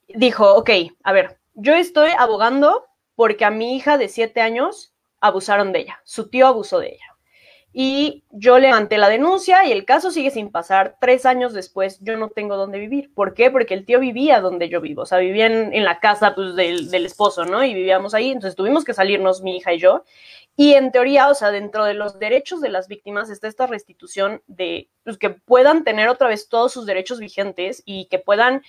dijo, 0.09 0.55
ok, 0.55 0.71
a 1.03 1.13
ver, 1.13 1.39
yo 1.55 1.75
estoy 1.75 2.11
abogando 2.19 2.85
porque 3.15 3.45
a 3.45 3.51
mi 3.51 3.77
hija 3.77 3.97
de 3.99 4.09
siete 4.09 4.41
años 4.41 4.93
abusaron 5.21 5.73
de 5.73 5.81
ella, 5.81 6.01
su 6.05 6.29
tío 6.29 6.47
abusó 6.47 6.79
de 6.81 6.89
ella. 6.89 7.14
Y 7.77 8.23
yo 8.31 8.61
levanté 8.61 8.99
la 8.99 9.09
denuncia 9.09 9.67
y 9.67 9.73
el 9.73 9.85
caso 9.85 10.13
sigue 10.13 10.31
sin 10.31 10.53
pasar. 10.53 10.97
Tres 11.01 11.27
años 11.27 11.53
después 11.53 11.99
yo 12.03 12.17
no 12.17 12.29
tengo 12.29 12.57
dónde 12.57 12.79
vivir. 12.79 13.13
¿Por 13.13 13.35
qué? 13.35 13.51
Porque 13.51 13.75
el 13.75 13.85
tío 13.85 13.99
vivía 13.99 14.41
donde 14.41 14.69
yo 14.69 14.81
vivo. 14.81 15.03
O 15.03 15.07
sea, 15.07 15.19
vivía 15.19 15.47
en, 15.47 15.85
la 15.85 15.99
casa 15.99 16.37
pues, 16.37 16.55
del, 16.55 16.89
del, 16.93 17.05
esposo, 17.05 17.45
¿no? 17.45 17.65
Y 17.65 17.75
vivíamos 17.75 18.15
ahí. 18.15 18.31
Entonces 18.31 18.55
tuvimos 18.55 18.85
que 18.85 18.95
salirnos 18.95 19.43
mi 19.43 19.57
hija 19.57 19.73
y 19.73 19.81
yo. 19.81 20.05
Y 20.55 20.75
en 20.75 20.93
teoría, 20.93 21.29
o 21.29 21.35
sea, 21.35 21.51
dentro 21.51 21.85
de 21.85 21.95
los 21.95 22.21
derechos 22.21 22.61
de 22.61 22.69
las 22.69 22.87
víctimas 22.87 23.29
está 23.29 23.49
esta 23.49 23.67
restitución 23.67 24.41
de 24.47 24.89
pues, 25.03 25.19
que 25.19 25.31
puedan 25.31 25.83
tener 25.83 26.09
otra 26.09 26.29
vez 26.29 26.49
todos 26.49 26.73
sus 26.73 26.87
derechos 26.87 27.19
vigentes 27.19 27.83
y 27.85 28.07
que 28.07 28.21
puedan, 28.21 28.63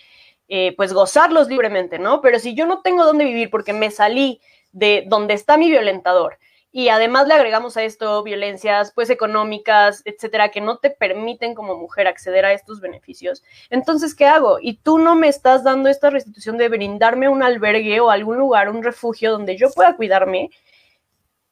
eh, 0.48 0.74
pues, 0.76 0.94
gozarlos 0.94 1.48
libremente, 1.48 2.00
¿no? 2.00 2.22
Pero 2.22 2.40
si 2.40 2.56
yo 2.56 2.66
no 2.66 2.82
tengo 2.82 3.06
dónde 3.06 3.26
vivir 3.26 3.52
porque 3.52 3.72
me 3.72 3.92
salí 3.92 4.42
de 4.72 5.04
donde 5.06 5.36
está 5.36 5.58
mi 5.58 5.70
violentador 5.70 6.40
y 6.77 6.89
además 6.89 7.25
le 7.25 7.36
agregamos 7.36 7.77
a 7.77 7.84
esto 7.84 8.22
violencias, 8.22 8.91
pues, 8.94 9.10
económicas, 9.10 10.01
etcétera, 10.03 10.51
que 10.51 10.60
no 10.60 10.77
te 10.77 10.89
permiten 10.89 11.55
como 11.55 11.77
mujer 11.77 12.05
acceder 12.05 12.44
a 12.44 12.51
estos 12.51 12.82
beneficios, 12.82 13.46
entonces, 13.70 14.13
¿qué 14.13 14.25
hago? 14.25 14.58
Y 14.62 14.79
tú 14.79 15.00
no 15.00 15.15
me 15.15 15.29
estás 15.29 15.63
dando 15.63 15.88
esta 15.88 16.10
restitución 16.10 16.58
de 16.58 16.67
brindarme 16.67 17.29
un 17.29 17.44
albergue 17.44 18.01
o 18.01 18.10
algún 18.10 18.36
lugar, 18.38 18.70
un 18.70 18.84
refugio 18.84 19.32
donde 19.32 19.55
yo 19.55 19.72
pueda 19.72 19.96
cuidarme 19.96 20.50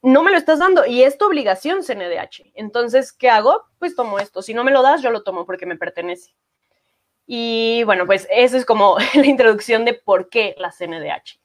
no 0.02 0.24
me 0.24 0.32
lo 0.32 0.38
estás 0.38 0.60
dando 0.60 0.86
y 0.86 1.04
es 1.04 1.18
tu 1.18 1.26
obligación 1.26 1.84
CNDH. 1.84 2.52
Entonces, 2.56 3.14
¿qué 3.14 3.30
hago? 3.30 3.64
Pues 3.80 3.96
tomo 3.96 4.20
esto. 4.20 4.42
Si 4.42 4.54
no 4.54 4.66
me 4.66 4.72
lo 4.72 4.82
das, 4.82 5.02
yo 5.02 5.10
lo 5.10 5.24
tomo 5.24 5.46
porque 5.46 5.66
me 5.66 5.78
pertenece. 5.78 6.36
Y 7.26 7.84
bueno, 7.86 8.06
pues 8.06 8.28
eso 8.30 8.58
es 8.58 8.66
como 8.66 8.98
la 9.16 9.26
introducción 9.26 9.86
de 9.86 9.94
por 9.94 10.28
qué 10.28 10.54
la 10.58 10.74
CNDH. 10.78 11.40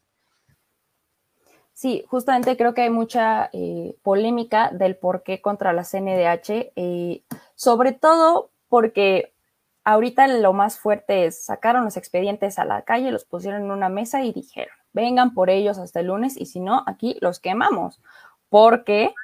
Sí, 1.78 2.04
justamente 2.08 2.56
creo 2.56 2.74
que 2.74 2.82
hay 2.82 2.90
mucha 2.90 3.50
eh, 3.52 3.94
polémica 4.02 4.68
del 4.72 4.96
por 4.96 5.22
qué 5.22 5.40
contra 5.40 5.72
la 5.72 5.84
CNDH, 5.84 6.72
eh, 6.74 7.22
sobre 7.54 7.92
todo 7.92 8.50
porque 8.68 9.32
ahorita 9.84 10.26
lo 10.26 10.52
más 10.52 10.80
fuerte 10.80 11.26
es 11.26 11.44
sacaron 11.44 11.84
los 11.84 11.96
expedientes 11.96 12.58
a 12.58 12.64
la 12.64 12.82
calle, 12.82 13.12
los 13.12 13.24
pusieron 13.24 13.62
en 13.62 13.70
una 13.70 13.88
mesa 13.90 14.24
y 14.24 14.32
dijeron, 14.32 14.74
vengan 14.92 15.34
por 15.34 15.50
ellos 15.50 15.78
hasta 15.78 16.00
el 16.00 16.08
lunes 16.08 16.36
y 16.36 16.46
si 16.46 16.58
no, 16.58 16.82
aquí 16.88 17.16
los 17.20 17.38
quemamos 17.38 18.00
porque 18.48 19.14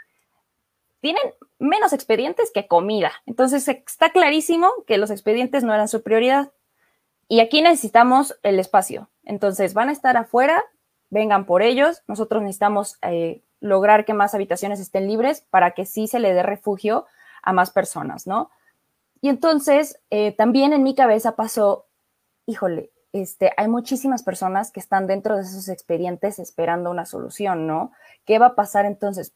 tienen 1.01 1.25
menos 1.59 1.93
expedientes 1.93 2.53
que 2.55 2.69
comida. 2.69 3.11
Entonces 3.27 3.67
está 3.67 4.13
clarísimo 4.13 4.71
que 4.87 4.99
los 4.99 5.11
expedientes 5.11 5.65
no 5.65 5.75
eran 5.75 5.89
su 5.89 6.05
prioridad. 6.05 6.53
Y 7.27 7.41
aquí 7.41 7.63
necesitamos 7.63 8.39
el 8.45 8.61
espacio. 8.61 9.11
Entonces 9.25 9.75
van 9.75 9.89
a 9.89 9.93
estar 9.93 10.17
afuera, 10.17 10.63
vengan 11.15 11.47
por 11.47 11.63
ellos. 11.63 12.03
Nosotros 12.09 12.43
necesitamos 12.43 12.99
eh, 13.03 13.41
lograr 13.61 14.05
que 14.05 14.15
más 14.15 14.35
habitaciones 14.35 14.81
estén 14.81 15.07
libres 15.07 15.47
para 15.49 15.71
que 15.71 15.87
sí 15.87 16.09
se 16.09 16.19
le 16.19 16.35
dé 16.35 16.43
refugio 16.43 17.07
a 17.43 17.53
más 17.53 17.71
personas, 17.71 18.27
¿no? 18.27 18.51
Y 19.21 19.29
entonces 19.29 20.01
eh, 20.11 20.33
también 20.33 20.73
en 20.73 20.83
mi 20.83 20.95
cabeza 20.95 21.37
pasó, 21.37 21.87
híjole, 22.47 22.91
este, 23.13 23.53
hay 23.57 23.69
muchísimas 23.69 24.25
personas 24.25 24.73
que 24.73 24.81
están 24.81 25.07
dentro 25.07 25.37
de 25.37 25.43
esos 25.43 25.69
expedientes 25.69 26.41
esperando 26.41 26.91
una 26.91 27.07
solución, 27.07 27.69
¿no? 27.69 27.93
¿Qué 28.25 28.41
va 28.41 28.47
a 28.47 28.55
pasar 28.57 28.85
entonces? 28.85 29.33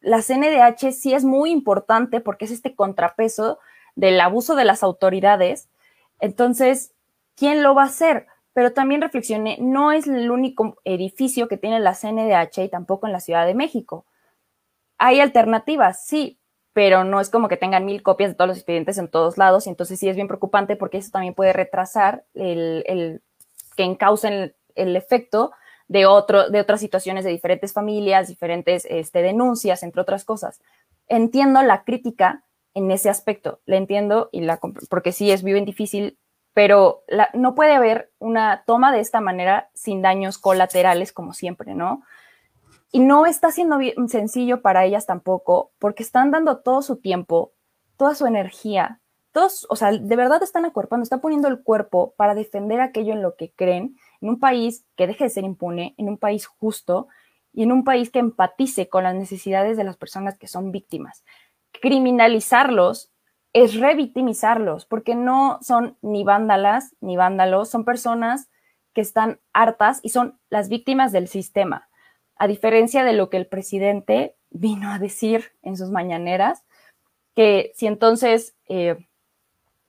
La 0.00 0.22
CNDH 0.22 0.92
sí 0.92 1.12
es 1.12 1.24
muy 1.24 1.50
importante 1.50 2.20
porque 2.20 2.46
es 2.46 2.52
este 2.52 2.74
contrapeso 2.74 3.58
del 3.96 4.18
abuso 4.20 4.54
de 4.54 4.64
las 4.64 4.82
autoridades. 4.82 5.68
Entonces, 6.20 6.92
¿quién 7.36 7.62
lo 7.62 7.74
va 7.74 7.82
a 7.82 7.86
hacer? 7.86 8.28
Pero 8.58 8.72
también 8.72 9.00
reflexioné, 9.00 9.56
no 9.60 9.92
es 9.92 10.08
el 10.08 10.32
único 10.32 10.78
edificio 10.82 11.46
que 11.46 11.56
tiene 11.56 11.78
la 11.78 11.94
CNDH 11.94 12.64
y 12.64 12.68
tampoco 12.68 13.06
en 13.06 13.12
la 13.12 13.20
Ciudad 13.20 13.46
de 13.46 13.54
México. 13.54 14.04
Hay 14.98 15.20
alternativas, 15.20 16.04
sí, 16.04 16.40
pero 16.72 17.04
no 17.04 17.20
es 17.20 17.30
como 17.30 17.46
que 17.46 17.56
tengan 17.56 17.84
mil 17.84 18.02
copias 18.02 18.30
de 18.30 18.34
todos 18.34 18.48
los 18.48 18.56
expedientes 18.56 18.98
en 18.98 19.06
todos 19.06 19.38
lados, 19.38 19.68
y 19.68 19.70
entonces 19.70 20.00
sí 20.00 20.08
es 20.08 20.16
bien 20.16 20.26
preocupante 20.26 20.74
porque 20.74 20.98
eso 20.98 21.12
también 21.12 21.34
puede 21.34 21.52
retrasar 21.52 22.24
el, 22.34 23.22
que 23.76 23.84
encaucen 23.84 24.56
el 24.74 24.96
efecto 24.96 25.52
de, 25.86 26.06
otro, 26.06 26.50
de 26.50 26.58
otras 26.58 26.80
situaciones 26.80 27.24
de 27.24 27.30
diferentes 27.30 27.72
familias, 27.72 28.26
diferentes 28.26 28.88
este, 28.90 29.22
denuncias, 29.22 29.84
entre 29.84 30.02
otras 30.02 30.24
cosas. 30.24 30.60
Entiendo 31.06 31.62
la 31.62 31.84
crítica 31.84 32.42
en 32.74 32.90
ese 32.90 33.08
aspecto, 33.08 33.60
la 33.66 33.76
entiendo 33.76 34.30
y 34.32 34.40
la 34.40 34.58
porque 34.90 35.12
sí 35.12 35.30
es 35.30 35.44
bien 35.44 35.64
difícil, 35.64 36.18
pero 36.58 37.04
no 37.34 37.54
puede 37.54 37.76
haber 37.76 38.10
una 38.18 38.64
toma 38.66 38.90
de 38.90 38.98
esta 38.98 39.20
manera 39.20 39.70
sin 39.74 40.02
daños 40.02 40.38
colaterales 40.38 41.12
como 41.12 41.32
siempre, 41.32 41.72
¿no? 41.72 42.02
Y 42.90 42.98
no 42.98 43.26
está 43.26 43.52
siendo 43.52 43.78
bien 43.78 44.08
sencillo 44.08 44.60
para 44.60 44.84
ellas 44.84 45.06
tampoco, 45.06 45.70
porque 45.78 46.02
están 46.02 46.32
dando 46.32 46.58
todo 46.58 46.82
su 46.82 46.96
tiempo, 46.96 47.52
toda 47.96 48.16
su 48.16 48.26
energía, 48.26 48.98
todos, 49.30 49.68
o 49.70 49.76
sea, 49.76 49.92
de 49.92 50.16
verdad 50.16 50.42
están 50.42 50.64
acuerpando, 50.64 51.04
están 51.04 51.20
poniendo 51.20 51.46
el 51.46 51.62
cuerpo 51.62 52.14
para 52.16 52.34
defender 52.34 52.80
aquello 52.80 53.12
en 53.12 53.22
lo 53.22 53.36
que 53.36 53.52
creen 53.52 53.96
en 54.20 54.28
un 54.28 54.40
país 54.40 54.84
que 54.96 55.06
deje 55.06 55.22
de 55.22 55.30
ser 55.30 55.44
impune, 55.44 55.94
en 55.96 56.08
un 56.08 56.18
país 56.18 56.46
justo 56.46 57.06
y 57.52 57.62
en 57.62 57.70
un 57.70 57.84
país 57.84 58.10
que 58.10 58.18
empatice 58.18 58.88
con 58.88 59.04
las 59.04 59.14
necesidades 59.14 59.76
de 59.76 59.84
las 59.84 59.96
personas 59.96 60.36
que 60.36 60.48
son 60.48 60.72
víctimas. 60.72 61.22
Criminalizarlos 61.80 63.12
es 63.52 63.74
revictimizarlos, 63.74 64.86
porque 64.86 65.14
no 65.14 65.58
son 65.62 65.96
ni 66.02 66.24
vándalas 66.24 66.94
ni 67.00 67.16
vándalos, 67.16 67.70
son 67.70 67.84
personas 67.84 68.48
que 68.92 69.00
están 69.00 69.40
hartas 69.52 70.00
y 70.02 70.10
son 70.10 70.38
las 70.50 70.68
víctimas 70.68 71.12
del 71.12 71.28
sistema. 71.28 71.88
A 72.36 72.46
diferencia 72.46 73.04
de 73.04 73.12
lo 73.12 73.30
que 73.30 73.36
el 73.36 73.46
presidente 73.46 74.36
vino 74.50 74.90
a 74.90 74.98
decir 74.98 75.52
en 75.62 75.76
sus 75.76 75.90
mañaneras, 75.90 76.64
que 77.34 77.72
si 77.74 77.86
entonces 77.86 78.54
eh, 78.68 78.96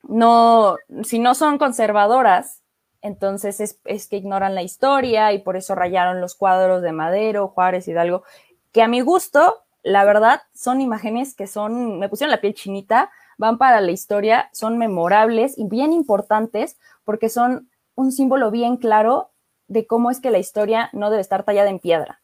no, 0.02 0.76
si 1.02 1.18
no 1.18 1.34
son 1.34 1.58
conservadoras, 1.58 2.62
entonces 3.02 3.60
es, 3.84 4.08
que 4.08 4.16
ignoran 4.16 4.54
la 4.54 4.62
historia 4.62 5.32
y 5.32 5.38
por 5.38 5.56
eso 5.56 5.74
rayaron 5.74 6.20
los 6.20 6.34
cuadros 6.34 6.82
de 6.82 6.92
Madero, 6.92 7.48
Juárez, 7.48 7.88
Hidalgo, 7.88 8.24
que 8.72 8.82
a 8.82 8.88
mi 8.88 9.00
gusto, 9.00 9.64
la 9.82 10.04
verdad, 10.04 10.42
son 10.54 10.80
imágenes 10.80 11.34
que 11.34 11.46
son, 11.46 11.98
me 11.98 12.08
pusieron 12.08 12.30
la 12.30 12.40
piel 12.40 12.54
chinita, 12.54 13.10
van 13.40 13.58
para 13.58 13.80
la 13.80 13.90
historia, 13.90 14.50
son 14.52 14.78
memorables 14.78 15.58
y 15.58 15.64
bien 15.64 15.92
importantes 15.92 16.78
porque 17.04 17.28
son 17.28 17.68
un 17.96 18.12
símbolo 18.12 18.50
bien 18.50 18.76
claro 18.76 19.30
de 19.66 19.86
cómo 19.86 20.10
es 20.10 20.20
que 20.20 20.30
la 20.30 20.38
historia 20.38 20.90
no 20.92 21.10
debe 21.10 21.22
estar 21.22 21.42
tallada 21.42 21.70
en 21.70 21.80
piedra. 21.80 22.20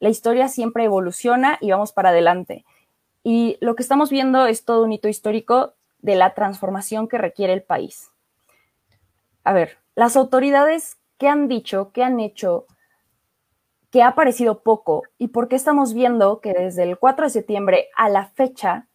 La 0.00 0.08
historia 0.08 0.48
siempre 0.48 0.84
evoluciona 0.84 1.58
y 1.60 1.70
vamos 1.70 1.92
para 1.92 2.10
adelante. 2.10 2.64
Y 3.22 3.58
lo 3.60 3.74
que 3.74 3.82
estamos 3.82 4.10
viendo 4.10 4.46
es 4.46 4.64
todo 4.64 4.84
un 4.84 4.92
hito 4.92 5.08
histórico 5.08 5.74
de 5.98 6.14
la 6.14 6.34
transformación 6.34 7.08
que 7.08 7.18
requiere 7.18 7.52
el 7.52 7.62
país 7.62 8.12
a 9.48 9.54
ver, 9.54 9.78
las 9.94 10.14
autoridades, 10.14 10.98
¿qué 11.16 11.26
han 11.26 11.48
dicho? 11.48 11.90
¿Qué 11.94 12.04
han 12.04 12.20
hecho? 12.20 12.66
¿Qué 13.90 14.02
ha 14.02 14.14
parecido 14.14 14.60
poco? 14.60 15.04
¿Y 15.16 15.28
por 15.28 15.48
qué 15.48 15.56
estamos 15.56 15.94
viendo 15.94 16.42
que 16.42 16.52
desde 16.52 16.82
el 16.82 16.98
4 16.98 17.24
de 17.24 17.30
septiembre 17.30 17.88
a 17.96 18.10
la 18.10 18.26
fecha 18.26 18.88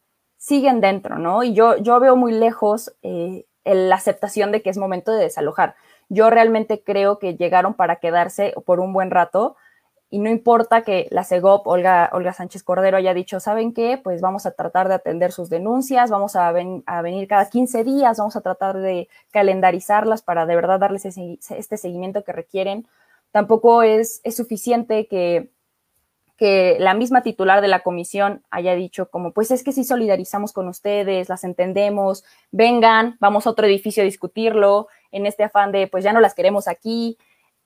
siguen 0.44 0.82
dentro, 0.82 1.20
¿no? 1.20 1.42
Y 1.44 1.54
yo, 1.54 1.78
yo 1.78 2.02
veo 2.02 2.18
muy 2.18 2.34
lejos 2.34 2.94
eh, 3.02 3.46
la 3.64 3.96
aceptación 3.96 4.52
de 4.52 4.62
que 4.62 4.70
es 4.70 4.78
momento 4.78 5.14
de 5.14 5.24
desalojar. 5.24 5.76
Yo 6.10 6.30
realmente 6.30 6.84
creo 6.84 7.18
que 7.18 7.38
llegaron 7.38 7.76
para 7.76 7.96
quedarse 7.96 8.54
por 8.66 8.82
un 8.82 8.92
buen 8.92 9.10
rato 9.10 9.56
y 10.10 10.20
no 10.20 10.30
importa 10.30 10.82
que 10.82 11.08
la 11.12 11.24
CEGOP, 11.24 11.66
Olga, 11.66 12.10
Olga 12.12 12.34
Sánchez 12.34 12.62
Cordero, 12.64 12.98
haya 12.98 13.14
dicho, 13.14 13.40
¿saben 13.40 13.74
qué? 13.74 13.98
Pues 14.04 14.20
vamos 14.20 14.46
a 14.46 14.52
tratar 14.52 14.90
de 14.90 14.96
atender 14.96 15.32
sus 15.32 15.50
denuncias, 15.50 16.10
vamos 16.10 16.36
a, 16.36 16.50
a 16.50 17.02
venir 17.02 17.28
cada 17.30 17.50
15 17.50 17.86
días, 17.86 18.18
vamos 18.18 18.36
a 18.36 18.42
tratar 18.42 18.78
de 18.80 19.08
calendarizarlas 19.32 20.24
para 20.24 20.46
de 20.46 20.58
verdad 20.58 20.78
darles 20.78 21.06
este 21.06 21.78
seguimiento 21.78 22.26
que 22.26 22.34
requieren. 22.34 22.86
Tampoco 23.32 23.82
es, 23.82 24.20
es 24.26 24.36
suficiente 24.36 25.08
que, 25.08 25.53
que 26.38 26.78
la 26.80 26.94
misma 26.94 27.22
titular 27.22 27.62
de 27.62 27.68
la 27.68 27.82
comisión 27.82 28.44
haya 28.50 28.74
dicho 28.76 29.10
como, 29.10 29.34
pues 29.34 29.52
es 29.52 29.64
que 29.64 29.72
sí 29.72 29.84
solidarizamos 29.84 30.52
con 30.52 30.68
ustedes, 30.68 31.30
las 31.30 31.44
entendemos, 31.44 32.24
vengan, 32.52 33.18
vamos 33.20 33.46
a 33.46 33.52
otro 33.52 33.68
edificio 33.68 34.02
a 34.02 34.06
discutirlo, 34.06 34.88
en 35.12 35.26
este 35.26 35.44
afán 35.44 35.72
de, 35.72 35.88
pues 35.88 36.04
ya 36.04 36.12
no 36.12 36.20
las 36.20 36.34
queremos 36.34 36.68
aquí. 36.68 37.18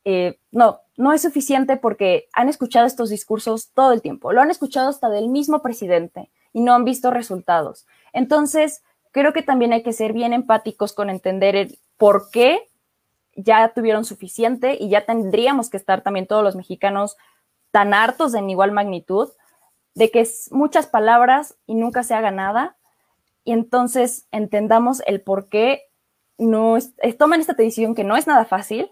Eh, 0.03 0.39
no, 0.51 0.81
no 0.95 1.13
es 1.13 1.21
suficiente 1.21 1.77
porque 1.77 2.27
han 2.33 2.49
escuchado 2.49 2.85
estos 2.85 3.09
discursos 3.09 3.71
todo 3.73 3.93
el 3.93 4.01
tiempo, 4.01 4.31
lo 4.31 4.41
han 4.41 4.51
escuchado 4.51 4.89
hasta 4.89 5.09
del 5.09 5.29
mismo 5.29 5.61
presidente 5.61 6.29
y 6.53 6.61
no 6.61 6.73
han 6.73 6.85
visto 6.85 7.11
resultados. 7.11 7.85
Entonces, 8.13 8.83
creo 9.11 9.33
que 9.33 9.41
también 9.41 9.73
hay 9.73 9.83
que 9.83 9.93
ser 9.93 10.13
bien 10.13 10.33
empáticos 10.33 10.93
con 10.93 11.09
entender 11.09 11.55
el 11.55 11.79
por 11.97 12.29
qué 12.31 12.69
ya 13.35 13.69
tuvieron 13.73 14.05
suficiente 14.05 14.77
y 14.79 14.89
ya 14.89 15.05
tendríamos 15.05 15.69
que 15.69 15.77
estar 15.77 16.01
también 16.01 16.25
todos 16.25 16.43
los 16.43 16.55
mexicanos 16.55 17.17
tan 17.77 17.93
hartos 17.93 18.33
en 18.33 18.49
igual 18.49 18.71
magnitud 18.71 19.29
de 19.93 20.09
que 20.09 20.21
es 20.21 20.51
muchas 20.51 20.87
palabras 20.87 21.57
y 21.67 21.75
nunca 21.75 22.01
se 22.01 22.15
haga 22.15 22.31
nada. 22.31 22.75
Y 23.43 23.51
entonces 23.51 24.25
entendamos 24.31 25.03
el 25.05 25.21
por 25.21 25.47
qué 25.47 25.83
no 26.39 26.79
toman 27.19 27.39
esta 27.39 27.53
decisión 27.53 27.93
que 27.93 28.03
no 28.03 28.17
es 28.17 28.25
nada 28.25 28.45
fácil, 28.45 28.89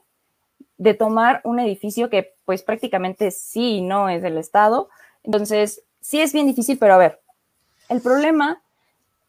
de 0.78 0.94
tomar 0.94 1.42
un 1.46 1.60
edificio 1.60 2.12
que 2.12 2.36
pues 2.46 2.62
prácticamente 2.62 3.32
sí 3.32 3.82
no 3.82 4.08
es 4.08 4.22
del 4.22 4.38
Estado. 4.38 4.90
Entonces, 5.24 5.82
sí 6.00 6.22
es 6.22 6.32
bien 6.32 6.46
difícil, 6.46 6.78
pero 6.78 6.94
a 6.94 7.00
ver, 7.00 7.22
el 7.90 8.02
problema 8.02 8.62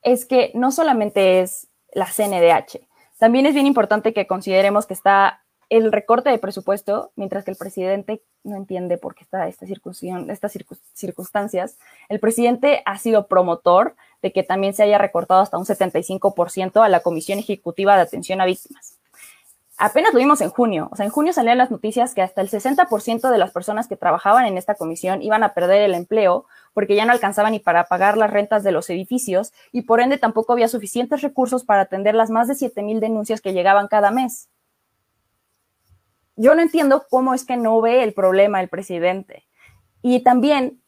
es 0.03 0.27
que 0.27 0.51
no 0.53 0.71
solamente 0.71 1.41
es 1.41 1.69
la 1.93 2.05
CNDH, 2.05 2.87
también 3.17 3.47
es 3.47 3.55
bien 3.55 3.67
importante 3.67 4.13
que 4.13 4.27
consideremos 4.27 4.85
que 4.85 4.93
está 4.93 5.46
el 5.69 5.93
recorte 5.93 6.31
de 6.31 6.39
presupuesto, 6.39 7.13
mientras 7.17 7.45
que 7.45 7.51
el 7.51 7.57
presidente 7.57 8.23
no 8.45 8.57
entiende 8.57 8.99
por 8.99 9.15
qué 9.15 9.25
está 9.25 9.49
esta 9.49 9.67
estas 9.67 10.53
circunstancias. 10.95 11.79
El 12.09 12.21
presidente 12.21 12.83
ha 12.85 12.99
sido 12.99 13.27
promotor 13.27 13.97
de 14.23 14.33
que 14.33 14.43
también 14.43 14.75
se 14.75 14.85
haya 14.85 14.99
recortado 14.99 15.41
hasta 15.41 15.59
un 15.59 15.65
75% 15.65 16.85
a 16.85 16.89
la 16.89 17.01
Comisión 17.01 17.39
Ejecutiva 17.39 17.97
de 17.97 18.03
Atención 18.03 18.41
a 18.41 18.47
Víctimas 18.47 18.97
apenas 19.79 20.13
lo 20.13 20.19
vimos 20.19 20.41
en 20.41 20.51
junio. 20.51 20.89
O 20.91 20.97
sea, 20.97 21.05
en 21.05 21.13
junio 21.13 21.33
salían 21.33 21.59
las 21.59 21.71
noticias 21.71 22.15
que 22.15 22.23
hasta 22.23 22.41
el 22.41 22.49
60% 22.49 23.31
de 23.31 23.39
las 23.39 23.51
personas 23.51 23.89
que 23.89 23.97
trabajaban 23.97 24.47
en 24.47 24.59
esta 24.59 24.75
comisión 24.75 25.23
iban 25.23 25.43
a 25.43 25.55
perder 25.55 25.83
el 25.83 25.95
empleo 25.95 26.47
porque 26.73 26.97
ya 26.97 27.05
no 27.07 27.13
alcanzaban 27.13 27.53
ni 27.53 27.59
para 27.59 27.85
pagar 27.85 28.17
las 28.17 28.31
rentas 28.31 28.63
de 28.63 28.73
los 28.73 28.91
edificios 28.91 29.53
y 29.73 29.83
por 29.83 30.01
ende 30.01 30.19
tampoco 30.19 30.53
había 30.53 30.69
suficientes 30.69 31.23
recursos 31.23 31.65
para 31.65 31.83
atender 31.83 32.15
las 32.15 32.31
más 32.31 32.49
de 32.49 32.55
7 32.55 32.83
mil 32.83 33.01
denuncias 33.01 33.41
que 33.41 33.53
llegaban 33.53 33.89
cada 33.89 34.11
mes. 34.11 34.49
Yo 36.37 36.55
no 36.55 36.63
entiendo 36.63 37.07
cómo 37.11 37.35
es 37.35 37.45
que 37.45 37.57
no 37.57 37.81
ve 37.81 38.03
el 38.03 38.13
problema 38.13 38.61
el 38.61 38.69
presidente. 38.69 39.47
Y 40.03 40.21
también, 40.21 40.81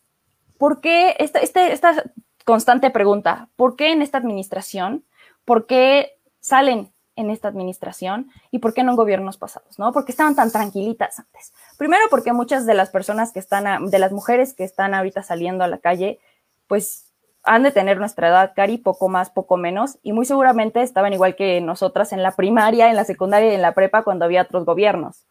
¿por 0.58 0.80
qué 0.80 1.16
esta, 1.18 1.40
este, 1.40 1.72
esta 1.72 2.04
constante 2.44 2.90
pregunta, 2.90 3.48
¿por 3.56 3.76
qué 3.76 3.92
en 3.92 4.02
esta 4.02 4.18
administración? 4.18 5.04
¿Por 5.44 5.66
qué 5.66 6.18
salen 6.40 6.92
en 7.18 7.30
esta 7.30 7.48
administración 7.48 8.30
y 8.52 8.60
por 8.60 8.74
qué 8.74 8.84
no 8.84 8.92
en 8.92 8.96
gobiernos 8.96 9.38
pasados, 9.38 9.78
¿no? 9.78 9.92
Porque 9.92 10.12
estaban 10.12 10.36
tan 10.36 10.52
tranquilitas 10.52 11.18
antes. 11.18 11.52
Primero 11.76 12.04
porque 12.10 12.32
muchas 12.32 12.64
de 12.64 12.74
las 12.74 12.90
personas 12.90 13.32
que 13.32 13.40
están, 13.40 13.90
de 13.90 13.98
las 13.98 14.12
mujeres 14.12 14.54
que 14.54 14.62
están 14.62 14.94
ahorita 14.94 15.24
saliendo 15.24 15.64
a 15.64 15.68
la 15.68 15.78
calle, 15.78 16.20
pues 16.68 17.12
han 17.42 17.64
de 17.64 17.72
tener 17.72 17.98
nuestra 17.98 18.28
edad, 18.28 18.52
Cari, 18.54 18.78
poco 18.78 19.08
más, 19.08 19.30
poco 19.30 19.56
menos, 19.56 19.98
y 20.02 20.12
muy 20.12 20.26
seguramente 20.26 20.82
estaban 20.82 21.12
igual 21.12 21.34
que 21.34 21.60
nosotras 21.60 22.12
en 22.12 22.22
la 22.22 22.36
primaria, 22.36 22.88
en 22.88 22.96
la 22.96 23.04
secundaria 23.04 23.50
y 23.50 23.54
en 23.54 23.62
la 23.62 23.74
prepa 23.74 24.04
cuando 24.04 24.24
había 24.24 24.42
otros 24.42 24.64
gobiernos. 24.64 25.26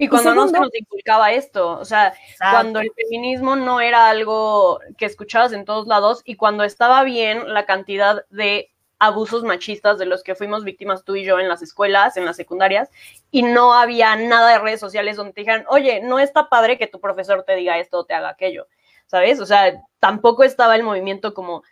Y 0.00 0.08
cuando 0.08 0.32
no 0.32 0.46
se 0.46 0.58
nos 0.58 0.72
inculcaba 0.72 1.32
esto, 1.32 1.76
o 1.78 1.84
sea, 1.84 2.14
cuando 2.38 2.78
el 2.78 2.92
feminismo 2.94 3.56
no 3.56 3.80
era 3.80 4.08
algo 4.08 4.78
que 4.96 5.06
escuchabas 5.06 5.52
en 5.52 5.64
todos 5.64 5.88
lados 5.88 6.22
y 6.24 6.36
cuando 6.36 6.62
estaba 6.62 7.02
bien 7.02 7.52
la 7.52 7.66
cantidad 7.66 8.24
de 8.30 8.70
abusos 9.00 9.44
machistas 9.44 9.98
de 9.98 10.06
los 10.06 10.22
que 10.22 10.34
fuimos 10.34 10.64
víctimas 10.64 11.04
tú 11.04 11.16
y 11.16 11.24
yo 11.24 11.38
en 11.38 11.48
las 11.48 11.62
escuelas, 11.62 12.16
en 12.16 12.24
las 12.24 12.36
secundarias, 12.36 12.90
y 13.30 13.42
no 13.42 13.74
había 13.74 14.14
nada 14.16 14.52
de 14.52 14.58
redes 14.58 14.80
sociales 14.80 15.16
donde 15.16 15.32
te 15.32 15.40
dijeran, 15.42 15.64
oye, 15.68 16.00
no 16.00 16.18
está 16.18 16.48
padre 16.48 16.78
que 16.78 16.86
tu 16.86 17.00
profesor 17.00 17.44
te 17.44 17.54
diga 17.56 17.78
esto 17.78 17.98
o 17.98 18.04
te 18.04 18.14
haga 18.14 18.30
aquello, 18.30 18.66
¿sabes? 19.06 19.40
O 19.40 19.46
sea, 19.46 19.82
tampoco 20.00 20.44
estaba 20.44 20.76
el 20.76 20.82
movimiento 20.82 21.34
como, 21.34 21.62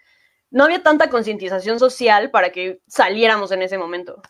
no 0.50 0.64
había 0.64 0.82
tanta 0.82 1.10
concientización 1.10 1.78
social 1.78 2.30
para 2.30 2.50
que 2.50 2.80
saliéramos 2.86 3.50
en 3.52 3.62
ese 3.62 3.78
momento. 3.78 4.20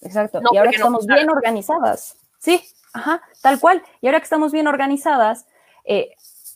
Exacto, 0.00 0.40
y 0.52 0.56
ahora 0.56 0.70
estamos 0.70 1.06
bien 1.06 1.30
organizadas, 1.30 2.18
sí, 2.38 2.62
ajá, 2.92 3.22
tal 3.42 3.60
cual, 3.60 3.82
y 4.00 4.06
ahora 4.06 4.20
que 4.20 4.24
estamos 4.24 4.52
bien 4.52 4.66
organizadas, 4.66 5.46
eh, 5.84 6.14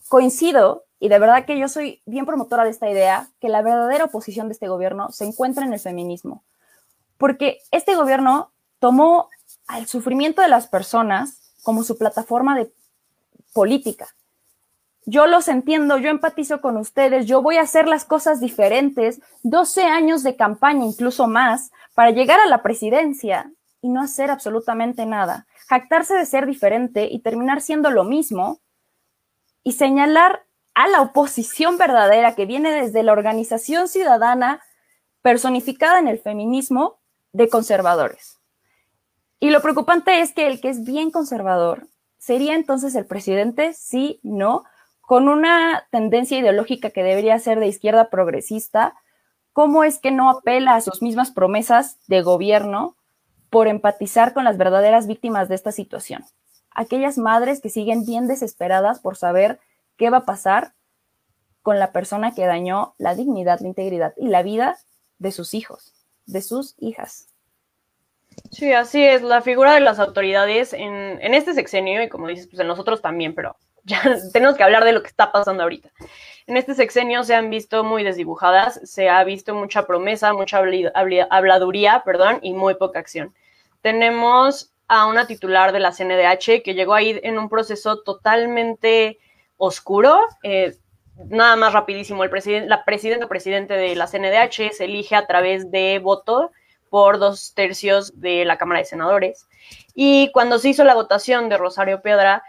coincido 0.09 0.85
y 0.99 1.09
de 1.09 1.19
verdad 1.19 1.45
que 1.45 1.57
yo 1.57 1.67
soy 1.67 2.01
bien 2.05 2.25
promotora 2.25 2.63
de 2.63 2.69
esta 2.69 2.89
idea, 2.89 3.29
que 3.39 3.49
la 3.49 3.61
verdadera 3.61 4.05
oposición 4.05 4.47
de 4.47 4.53
este 4.53 4.67
gobierno 4.67 5.11
se 5.11 5.25
encuentra 5.25 5.65
en 5.65 5.73
el 5.73 5.79
feminismo. 5.79 6.43
Porque 7.17 7.59
este 7.71 7.95
gobierno 7.95 8.51
tomó 8.79 9.29
al 9.67 9.87
sufrimiento 9.87 10.41
de 10.41 10.47
las 10.47 10.67
personas 10.67 11.53
como 11.63 11.83
su 11.83 11.97
plataforma 11.97 12.55
de 12.55 12.71
política. 13.53 14.07
Yo 15.05 15.25
los 15.25 15.47
entiendo, 15.47 15.97
yo 15.97 16.09
empatizo 16.09 16.61
con 16.61 16.77
ustedes, 16.77 17.25
yo 17.25 17.41
voy 17.41 17.57
a 17.57 17.61
hacer 17.61 17.87
las 17.87 18.05
cosas 18.05 18.39
diferentes, 18.39 19.21
12 19.41 19.83
años 19.83 20.21
de 20.21 20.35
campaña, 20.35 20.85
incluso 20.85 21.27
más, 21.27 21.71
para 21.95 22.11
llegar 22.11 22.39
a 22.39 22.47
la 22.47 22.61
presidencia 22.61 23.51
y 23.81 23.89
no 23.89 24.01
hacer 24.01 24.29
absolutamente 24.29 25.05
nada. 25.07 25.47
Jactarse 25.71 26.15
de 26.15 26.25
ser 26.25 26.47
diferente 26.47 27.07
y 27.09 27.19
terminar 27.19 27.61
siendo 27.61 27.91
lo 27.91 28.03
mismo 28.03 28.59
y 29.63 29.71
señalar 29.71 30.45
a 30.73 30.89
la 30.89 31.01
oposición 31.01 31.77
verdadera 31.77 32.35
que 32.35 32.45
viene 32.45 32.73
desde 32.73 33.03
la 33.03 33.13
organización 33.13 33.87
ciudadana 33.87 34.61
personificada 35.21 35.97
en 35.99 36.09
el 36.09 36.19
feminismo 36.19 36.99
de 37.31 37.47
conservadores. 37.47 38.37
Y 39.39 39.51
lo 39.51 39.61
preocupante 39.61 40.19
es 40.19 40.33
que 40.33 40.45
el 40.45 40.59
que 40.59 40.67
es 40.67 40.83
bien 40.83 41.09
conservador 41.09 41.87
sería 42.17 42.55
entonces 42.55 42.93
el 42.95 43.05
presidente, 43.05 43.73
sí, 43.73 44.19
no, 44.23 44.65
con 44.99 45.29
una 45.29 45.87
tendencia 45.89 46.37
ideológica 46.37 46.89
que 46.89 47.01
debería 47.01 47.39
ser 47.39 47.61
de 47.61 47.67
izquierda 47.67 48.09
progresista, 48.09 48.95
¿cómo 49.53 49.85
es 49.85 49.99
que 49.99 50.11
no 50.11 50.29
apela 50.29 50.75
a 50.75 50.81
sus 50.81 51.01
mismas 51.01 51.31
promesas 51.31 51.97
de 52.07 52.23
gobierno 52.23 52.97
por 53.51 53.67
empatizar 53.67 54.33
con 54.33 54.45
las 54.45 54.57
verdaderas 54.57 55.05
víctimas 55.05 55.47
de 55.47 55.55
esta 55.55 55.71
situación? 55.71 56.25
Aquellas 56.71 57.19
madres 57.19 57.61
que 57.61 57.69
siguen 57.69 58.05
bien 58.05 58.27
desesperadas 58.27 58.99
por 58.99 59.15
saber 59.15 59.59
qué 59.97 60.09
va 60.09 60.17
a 60.17 60.25
pasar 60.25 60.73
con 61.61 61.77
la 61.77 61.91
persona 61.91 62.33
que 62.33 62.47
dañó 62.47 62.95
la 62.97 63.13
dignidad, 63.13 63.59
la 63.59 63.67
integridad 63.67 64.13
y 64.17 64.29
la 64.29 64.41
vida 64.41 64.77
de 65.19 65.31
sus 65.31 65.53
hijos, 65.53 65.93
de 66.25 66.41
sus 66.41 66.75
hijas. 66.79 67.27
Sí, 68.49 68.73
así 68.73 69.03
es. 69.03 69.21
La 69.21 69.41
figura 69.41 69.73
de 69.73 69.81
las 69.81 69.99
autoridades 69.99 70.73
en, 70.73 71.19
este 71.33 71.53
sexenio, 71.53 72.01
y 72.01 72.09
como 72.09 72.27
dices, 72.27 72.47
pues 72.47 72.59
en 72.59 72.67
nosotros 72.67 73.01
también, 73.01 73.35
pero 73.35 73.57
ya 73.83 74.01
tenemos 74.33 74.55
que 74.55 74.63
hablar 74.63 74.83
de 74.85 74.93
lo 74.93 75.01
que 75.01 75.09
está 75.09 75.31
pasando 75.31 75.63
ahorita. 75.63 75.91
En 76.47 76.57
este 76.57 76.73
sexenio 76.73 77.23
se 77.23 77.35
han 77.35 77.49
visto 77.49 77.83
muy 77.83 78.03
desdibujadas, 78.03 78.79
se 78.83 79.09
ha 79.09 79.23
visto 79.23 79.53
mucha 79.53 79.85
promesa, 79.85 80.33
mucha 80.33 80.59
habladuría, 81.29 82.01
perdón, 82.03 82.39
y 82.41 82.53
muy 82.53 82.75
poca 82.75 82.99
acción. 82.99 83.33
Tenemos 83.81 84.73
a 84.87 85.07
una 85.07 85.25
titular 85.25 85.71
de 85.71 85.79
la 85.79 85.91
CNDH 85.91 86.63
que 86.63 86.73
llegó 86.73 86.93
ahí 86.93 87.19
en 87.23 87.39
un 87.39 87.49
proceso 87.49 88.01
totalmente 88.01 89.19
oscuro. 89.57 90.19
Eh, 90.43 90.75
nada 91.29 91.55
más 91.55 91.73
rapidísimo, 91.73 92.23
el 92.23 92.29
presidente, 92.29 92.67
la 92.67 92.83
presidenta 92.83 93.27
presidente 93.27 93.73
de 93.75 93.95
la 93.95 94.07
CNDH 94.07 94.73
se 94.73 94.85
elige 94.85 95.15
a 95.15 95.27
través 95.27 95.71
de 95.71 95.99
voto 95.99 96.51
por 96.89 97.19
dos 97.19 97.53
tercios 97.53 98.19
de 98.19 98.43
la 98.43 98.57
Cámara 98.57 98.81
de 98.81 98.85
Senadores. 98.85 99.47
Y 99.95 100.29
cuando 100.33 100.59
se 100.59 100.69
hizo 100.69 100.83
la 100.83 100.93
votación 100.93 101.47
de 101.47 101.57
Rosario 101.57 102.01
Piedra, 102.01 102.43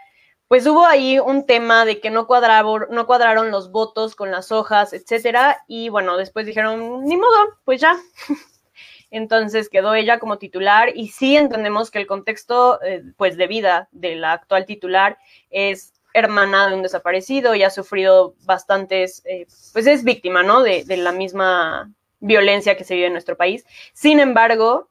pues 0.49 0.67
hubo 0.67 0.85
ahí 0.85 1.17
un 1.17 1.45
tema 1.45 1.85
de 1.85 1.99
que 2.01 2.09
no, 2.09 2.27
cuadraron, 2.27 2.87
no 2.89 3.07
cuadraron 3.07 3.51
los 3.51 3.71
votos 3.71 4.15
con 4.15 4.31
las 4.31 4.51
hojas, 4.51 4.91
etcétera. 4.93 5.63
Y 5.67 5.89
bueno, 5.89 6.17
después 6.17 6.45
dijeron, 6.45 7.05
ni 7.05 7.15
modo, 7.15 7.57
pues 7.63 7.79
ya. 7.81 7.97
entonces 9.13 9.69
quedó 9.69 9.93
ella 9.93 10.17
como 10.17 10.39
titular 10.39 10.91
y 10.95 11.09
sí 11.09 11.37
entendemos 11.37 11.91
que 11.91 11.99
el 11.99 12.07
contexto 12.07 12.81
eh, 12.81 13.03
pues 13.15 13.37
de 13.37 13.47
vida 13.47 13.87
de 13.91 14.15
la 14.15 14.33
actual 14.33 14.65
titular 14.65 15.19
es 15.51 15.93
hermana 16.13 16.67
de 16.67 16.75
un 16.75 16.81
desaparecido 16.81 17.53
y 17.55 17.63
ha 17.63 17.69
sufrido 17.69 18.35
bastantes, 18.45 19.21
eh, 19.25 19.45
pues 19.71 19.87
es 19.87 20.03
víctima, 20.03 20.43
¿no? 20.43 20.63
De, 20.63 20.83
de, 20.83 20.97
la 20.97 21.11
misma 21.11 21.91
violencia 22.19 22.75
que 22.75 22.83
se 22.83 22.95
vive 22.95 23.07
en 23.07 23.13
nuestro 23.13 23.37
país. 23.37 23.65
Sin 23.93 24.19
embargo, 24.19 24.89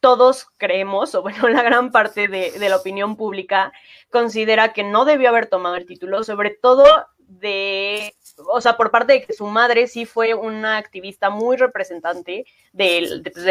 todos 0.00 0.48
creemos, 0.56 1.14
o 1.14 1.22
bueno, 1.22 1.48
la 1.48 1.62
gran 1.62 1.90
parte 1.90 2.28
de, 2.28 2.52
de 2.52 2.68
la 2.68 2.76
opinión 2.76 3.16
pública 3.16 3.72
considera 4.10 4.72
que 4.72 4.84
no 4.84 5.04
debió 5.04 5.28
haber 5.28 5.46
tomado 5.46 5.74
el 5.74 5.86
título, 5.86 6.22
sobre 6.22 6.50
todo 6.50 6.84
de, 7.18 8.14
o 8.36 8.60
sea, 8.60 8.76
por 8.76 8.90
parte 8.90 9.14
de 9.14 9.22
que 9.22 9.32
su 9.32 9.46
madre 9.46 9.86
sí 9.86 10.04
fue 10.04 10.34
una 10.34 10.76
activista 10.76 11.30
muy 11.30 11.56
representante 11.56 12.44
de, 12.72 13.22
pues, 13.32 13.44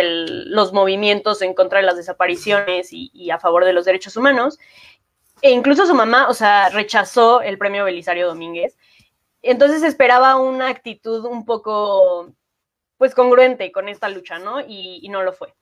los 0.47 0.73
movimientos 0.73 1.41
en 1.41 1.53
contra 1.53 1.79
de 1.79 1.85
las 1.85 1.97
desapariciones 1.97 2.93
y, 2.93 3.09
y, 3.13 3.31
a 3.31 3.39
favor 3.39 3.65
de 3.65 3.73
los 3.73 3.85
derechos 3.85 4.15
humanos. 4.15 4.59
E 5.41 5.51
incluso 5.51 5.85
su 5.85 5.95
mamá, 5.95 6.27
o 6.29 6.33
sea, 6.33 6.69
rechazó 6.69 7.41
el 7.41 7.57
premio 7.57 7.85
Belisario 7.85 8.27
Domínguez. 8.27 8.77
Entonces 9.41 9.83
esperaba 9.83 10.37
una 10.37 10.69
actitud 10.69 11.25
un 11.25 11.45
poco, 11.45 12.31
pues, 12.97 13.15
congruente 13.15 13.71
con 13.71 13.89
esta 13.89 14.09
lucha, 14.09 14.39
¿no? 14.39 14.61
Y, 14.61 14.99
y 15.01 15.09
no 15.09 15.23
lo 15.23 15.33
fue. 15.33 15.53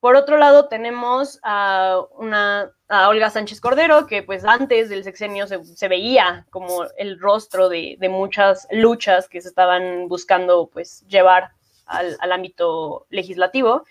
Por 0.00 0.16
otro 0.16 0.38
lado, 0.38 0.66
tenemos 0.68 1.38
a, 1.42 2.00
una, 2.16 2.72
Olga 2.88 3.28
Sánchez 3.28 3.60
Cordero, 3.60 4.06
que 4.06 4.22
pues 4.22 4.44
antes 4.44 4.88
del 4.88 5.04
sexenio 5.04 5.46
se, 5.46 5.88
veía 5.88 6.46
como 6.50 6.84
el 6.96 7.20
rostro 7.20 7.68
de, 7.68 7.96
de, 8.00 8.08
muchas 8.08 8.66
luchas 8.70 9.28
que 9.28 9.42
se 9.42 9.48
estaban 9.48 10.08
buscando 10.08 10.70
pues 10.72 11.06
llevar 11.06 11.50
al, 11.84 12.16
al 12.20 12.32
ámbito 12.32 13.06
legislativo. 13.10 13.84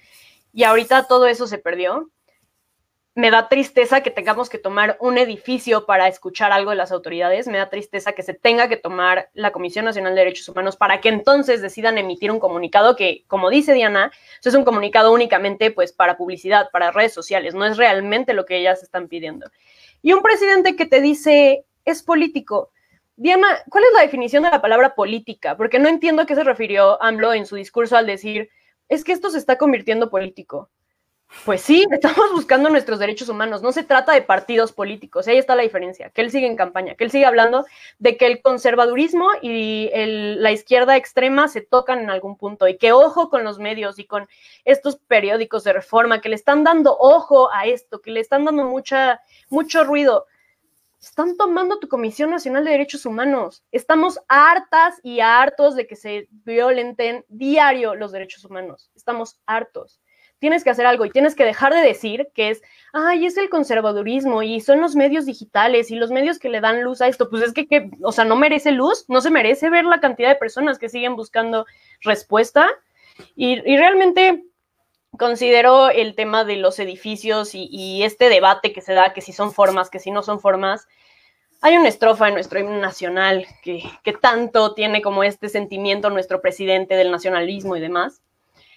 Y 0.51 0.63
ahorita 0.63 1.03
todo 1.03 1.27
eso 1.27 1.45
se 1.45 1.59
perdió 1.59 2.09
me 3.19 3.31
da 3.31 3.49
tristeza 3.49 4.01
que 4.01 4.11
tengamos 4.11 4.49
que 4.49 4.57
tomar 4.57 4.95
un 5.01 5.17
edificio 5.17 5.85
para 5.85 6.07
escuchar 6.07 6.53
algo 6.53 6.71
de 6.71 6.77
las 6.77 6.93
autoridades, 6.93 7.47
me 7.47 7.57
da 7.57 7.69
tristeza 7.69 8.13
que 8.13 8.23
se 8.23 8.33
tenga 8.33 8.69
que 8.69 8.77
tomar 8.77 9.29
la 9.33 9.51
Comisión 9.51 9.83
Nacional 9.83 10.15
de 10.15 10.21
Derechos 10.21 10.47
Humanos 10.47 10.77
para 10.77 11.01
que 11.01 11.09
entonces 11.09 11.61
decidan 11.61 11.97
emitir 11.97 12.31
un 12.31 12.39
comunicado 12.39 12.95
que, 12.95 13.25
como 13.27 13.49
dice 13.49 13.73
Diana, 13.73 14.11
es 14.41 14.53
un 14.55 14.63
comunicado 14.63 15.11
únicamente 15.11 15.69
pues 15.69 15.91
para 15.91 16.15
publicidad, 16.15 16.69
para 16.71 16.91
redes 16.91 17.13
sociales, 17.13 17.53
no 17.53 17.65
es 17.65 17.75
realmente 17.75 18.33
lo 18.33 18.45
que 18.45 18.57
ellas 18.57 18.83
están 18.83 19.09
pidiendo. 19.09 19.51
Y 20.01 20.13
un 20.13 20.21
presidente 20.21 20.77
que 20.77 20.85
te 20.85 21.01
dice 21.01 21.65
es 21.83 22.03
político. 22.03 22.71
Diana, 23.17 23.47
¿cuál 23.69 23.83
es 23.83 23.93
la 23.93 24.01
definición 24.01 24.43
de 24.43 24.49
la 24.49 24.61
palabra 24.61 24.95
política? 24.95 25.57
Porque 25.57 25.77
no 25.77 25.89
entiendo 25.89 26.21
a 26.21 26.25
qué 26.25 26.35
se 26.35 26.45
refirió 26.45 27.01
AMLO 27.03 27.33
en 27.33 27.45
su 27.45 27.57
discurso 27.57 27.97
al 27.97 28.07
decir, 28.07 28.49
es 28.87 29.03
que 29.03 29.11
esto 29.11 29.29
se 29.29 29.39
está 29.39 29.57
convirtiendo 29.57 30.09
político. 30.09 30.69
Pues 31.45 31.61
sí, 31.61 31.85
estamos 31.91 32.31
buscando 32.31 32.69
nuestros 32.69 32.99
derechos 32.99 33.29
humanos. 33.29 33.61
No 33.61 33.71
se 33.71 33.83
trata 33.83 34.13
de 34.13 34.21
partidos 34.21 34.71
políticos. 34.71 35.27
Ahí 35.27 35.37
está 35.37 35.55
la 35.55 35.63
diferencia. 35.63 36.09
Que 36.09 36.21
él 36.21 36.31
sigue 36.31 36.47
en 36.47 36.55
campaña, 36.55 36.95
que 36.95 37.03
él 37.03 37.11
sigue 37.11 37.25
hablando 37.25 37.65
de 37.99 38.17
que 38.17 38.25
el 38.25 38.41
conservadurismo 38.41 39.29
y 39.41 39.89
la 39.93 40.51
izquierda 40.51 40.97
extrema 40.97 41.47
se 41.47 41.61
tocan 41.61 41.99
en 41.99 42.09
algún 42.09 42.37
punto 42.37 42.67
y 42.67 42.77
que 42.77 42.91
ojo 42.91 43.29
con 43.29 43.43
los 43.43 43.59
medios 43.59 43.99
y 43.99 44.05
con 44.05 44.27
estos 44.65 44.97
periódicos 44.97 45.63
de 45.63 45.73
reforma 45.73 46.21
que 46.21 46.29
le 46.29 46.35
están 46.35 46.63
dando 46.63 46.97
ojo 46.97 47.51
a 47.53 47.65
esto, 47.65 48.01
que 48.01 48.11
le 48.11 48.19
están 48.19 48.45
dando 48.45 48.65
mucha, 48.65 49.21
mucho 49.49 49.83
ruido. 49.83 50.25
Están 50.99 51.37
tomando 51.37 51.79
tu 51.79 51.87
Comisión 51.87 52.29
Nacional 52.29 52.65
de 52.65 52.71
Derechos 52.71 53.05
Humanos. 53.05 53.63
Estamos 53.71 54.19
hartas 54.27 54.99
y 55.01 55.21
hartos 55.21 55.77
de 55.77 55.87
que 55.87 55.95
se 55.95 56.27
violenten 56.29 57.23
diario 57.29 57.95
los 57.95 58.11
derechos 58.11 58.43
humanos. 58.43 58.91
Estamos 58.95 59.39
hartos 59.45 60.01
tienes 60.39 60.63
que 60.63 60.69
hacer 60.69 60.85
algo 60.85 61.05
y 61.05 61.11
tienes 61.11 61.35
que 61.35 61.45
dejar 61.45 61.73
de 61.73 61.81
decir 61.81 62.29
que 62.33 62.49
es, 62.49 62.61
ay, 62.93 63.25
es 63.25 63.37
el 63.37 63.49
conservadurismo 63.49 64.41
y 64.41 64.61
son 64.61 64.81
los 64.81 64.95
medios 64.95 65.25
digitales 65.25 65.91
y 65.91 65.95
los 65.95 66.11
medios 66.11 66.39
que 66.39 66.49
le 66.49 66.61
dan 66.61 66.81
luz 66.83 67.01
a 67.01 67.07
esto. 67.07 67.29
Pues 67.29 67.43
es 67.43 67.53
que, 67.53 67.67
que, 67.67 67.91
o 68.01 68.11
sea, 68.11 68.25
no 68.25 68.35
merece 68.35 68.71
luz, 68.71 69.05
no 69.09 69.21
se 69.21 69.29
merece 69.29 69.69
ver 69.69 69.85
la 69.85 69.99
cantidad 69.99 70.29
de 70.29 70.35
personas 70.35 70.79
que 70.79 70.89
siguen 70.89 71.15
buscando 71.15 71.65
respuesta. 72.01 72.67
Y, 73.35 73.59
y 73.69 73.77
realmente 73.77 74.45
considero 75.17 75.89
el 75.89 76.15
tema 76.15 76.45
de 76.45 76.55
los 76.55 76.79
edificios 76.79 77.53
y, 77.53 77.67
y, 77.69 78.03
este 78.03 78.29
debate 78.29 78.71
que 78.71 78.81
se 78.81 78.93
da, 78.93 79.11
que 79.11 79.21
si 79.21 79.33
son 79.33 79.51
formas, 79.51 79.89
que 79.89 79.99
si 79.99 80.11
no 80.11 80.23
son 80.23 80.39
formas. 80.39 80.87
Hay 81.61 81.75
una 81.75 81.89
estrofa 81.89 82.29
en 82.29 82.35
nuestro 82.35 82.59
himno 82.59 82.77
nacional 82.79 83.45
que, 83.61 83.83
que 84.03 84.13
tanto 84.13 84.73
tiene 84.73 85.01
como 85.01 85.25
este 85.25 85.49
sentimiento 85.49 86.09
nuestro 86.09 86.41
presidente 86.41 86.95
del 86.95 87.11
nacionalismo 87.11 87.75
y 87.75 87.81
demás 87.81 88.21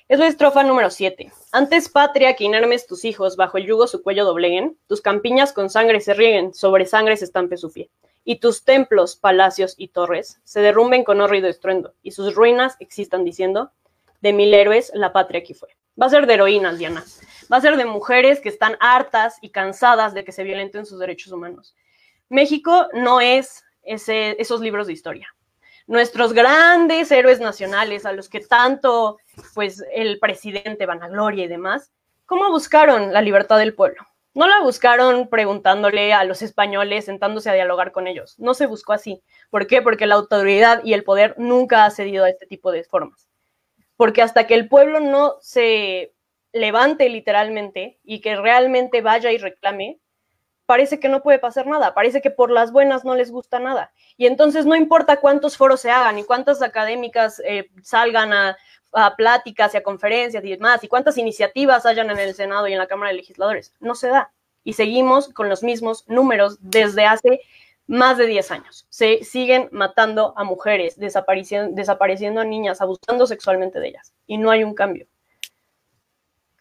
es 0.08 0.18
la 0.18 0.26
estrofa 0.26 0.62
número 0.62 0.90
7. 0.90 1.32
Antes 1.52 1.88
patria 1.88 2.34
que 2.34 2.44
inermes 2.44 2.86
tus 2.86 3.04
hijos, 3.04 3.36
bajo 3.36 3.58
el 3.58 3.66
yugo 3.66 3.86
su 3.86 4.02
cuello 4.02 4.24
dobleguen, 4.24 4.76
tus 4.86 5.00
campiñas 5.00 5.52
con 5.52 5.70
sangre 5.70 6.00
se 6.00 6.14
rieguen, 6.14 6.54
sobre 6.54 6.86
sangre 6.86 7.16
se 7.16 7.24
estampe 7.24 7.56
su 7.56 7.72
pie, 7.72 7.90
y 8.24 8.36
tus 8.36 8.64
templos, 8.64 9.16
palacios 9.16 9.74
y 9.76 9.88
torres 9.88 10.40
se 10.44 10.60
derrumben 10.60 11.04
con 11.04 11.20
horrido 11.20 11.48
estruendo, 11.48 11.94
y 12.02 12.10
sus 12.10 12.34
ruinas 12.34 12.76
existan 12.80 13.24
diciendo, 13.24 13.72
de 14.20 14.32
mil 14.32 14.52
héroes 14.54 14.92
la 14.94 15.12
patria 15.12 15.40
aquí 15.40 15.54
fue. 15.54 15.68
Va 16.00 16.06
a 16.06 16.10
ser 16.10 16.26
de 16.26 16.34
heroínas, 16.34 16.78
Diana. 16.78 17.04
Va 17.52 17.56
a 17.58 17.60
ser 17.60 17.76
de 17.76 17.84
mujeres 17.84 18.40
que 18.40 18.48
están 18.48 18.76
hartas 18.80 19.38
y 19.40 19.50
cansadas 19.50 20.14
de 20.14 20.24
que 20.24 20.32
se 20.32 20.44
violenten 20.44 20.86
sus 20.86 20.98
derechos 20.98 21.32
humanos. 21.32 21.74
México 22.28 22.88
no 22.94 23.20
es 23.20 23.64
esos 23.82 24.60
libros 24.60 24.86
de 24.86 24.92
historia 24.92 25.34
nuestros 25.86 26.32
grandes 26.32 27.10
héroes 27.10 27.40
nacionales, 27.40 28.06
a 28.06 28.12
los 28.12 28.28
que 28.28 28.40
tanto, 28.40 29.18
pues, 29.54 29.84
el 29.92 30.18
presidente 30.18 30.86
vanagloria 30.86 31.44
y 31.44 31.48
demás, 31.48 31.92
¿cómo 32.26 32.50
buscaron 32.50 33.12
la 33.12 33.20
libertad 33.20 33.58
del 33.58 33.74
pueblo? 33.74 34.02
No 34.34 34.48
la 34.48 34.60
buscaron 34.62 35.28
preguntándole 35.28 36.14
a 36.14 36.24
los 36.24 36.40
españoles, 36.40 37.04
sentándose 37.04 37.50
a 37.50 37.54
dialogar 37.54 37.92
con 37.92 38.06
ellos. 38.06 38.38
No 38.38 38.54
se 38.54 38.66
buscó 38.66 38.94
así. 38.94 39.22
¿Por 39.50 39.66
qué? 39.66 39.82
Porque 39.82 40.06
la 40.06 40.14
autoridad 40.14 40.82
y 40.84 40.94
el 40.94 41.04
poder 41.04 41.34
nunca 41.36 41.84
ha 41.84 41.90
cedido 41.90 42.24
a 42.24 42.30
este 42.30 42.46
tipo 42.46 42.72
de 42.72 42.84
formas. 42.84 43.28
Porque 43.96 44.22
hasta 44.22 44.46
que 44.46 44.54
el 44.54 44.68
pueblo 44.68 45.00
no 45.00 45.34
se 45.40 46.14
levante 46.52 47.08
literalmente 47.10 47.98
y 48.04 48.20
que 48.20 48.36
realmente 48.36 49.02
vaya 49.02 49.30
y 49.32 49.38
reclame, 49.38 49.98
parece 50.66 51.00
que 51.00 51.08
no 51.08 51.22
puede 51.22 51.38
pasar 51.38 51.66
nada, 51.66 51.94
parece 51.94 52.20
que 52.20 52.30
por 52.30 52.50
las 52.50 52.72
buenas 52.72 53.04
no 53.04 53.14
les 53.14 53.30
gusta 53.30 53.58
nada. 53.58 53.92
Y 54.16 54.26
entonces 54.26 54.66
no 54.66 54.76
importa 54.76 55.16
cuántos 55.16 55.56
foros 55.56 55.80
se 55.80 55.90
hagan 55.90 56.18
y 56.18 56.24
cuántas 56.24 56.62
académicas 56.62 57.40
eh, 57.44 57.70
salgan 57.82 58.32
a, 58.32 58.56
pláticas 59.16 59.72
y 59.72 59.78
a 59.78 59.82
conferencias 59.82 60.44
y 60.44 60.50
demás, 60.50 60.84
y 60.84 60.88
cuántas 60.88 61.16
iniciativas 61.16 61.86
hayan 61.86 62.10
en 62.10 62.18
el 62.18 62.34
Senado 62.34 62.68
y 62.68 62.74
en 62.74 62.78
la 62.78 62.86
Cámara 62.86 63.10
de 63.10 63.16
Legisladores, 63.16 63.72
no 63.80 63.94
se 63.94 64.08
da. 64.08 64.32
Y 64.64 64.74
seguimos 64.74 65.30
con 65.30 65.48
los 65.48 65.62
mismos 65.62 66.06
números 66.08 66.58
desde 66.60 67.06
hace 67.06 67.40
más 67.86 68.18
de 68.18 68.26
10 68.26 68.50
años. 68.50 68.86
Se 68.90 69.24
siguen 69.24 69.70
matando 69.72 70.34
a 70.36 70.44
mujeres, 70.44 70.98
desapareciendo, 70.98 71.74
desapareciendo 71.74 72.42
a 72.42 72.44
niñas, 72.44 72.82
abusando 72.82 73.26
sexualmente 73.26 73.80
de 73.80 73.88
ellas. 73.88 74.12
Y 74.26 74.36
no 74.36 74.50
hay 74.50 74.62
un 74.62 74.74
cambio. 74.74 75.06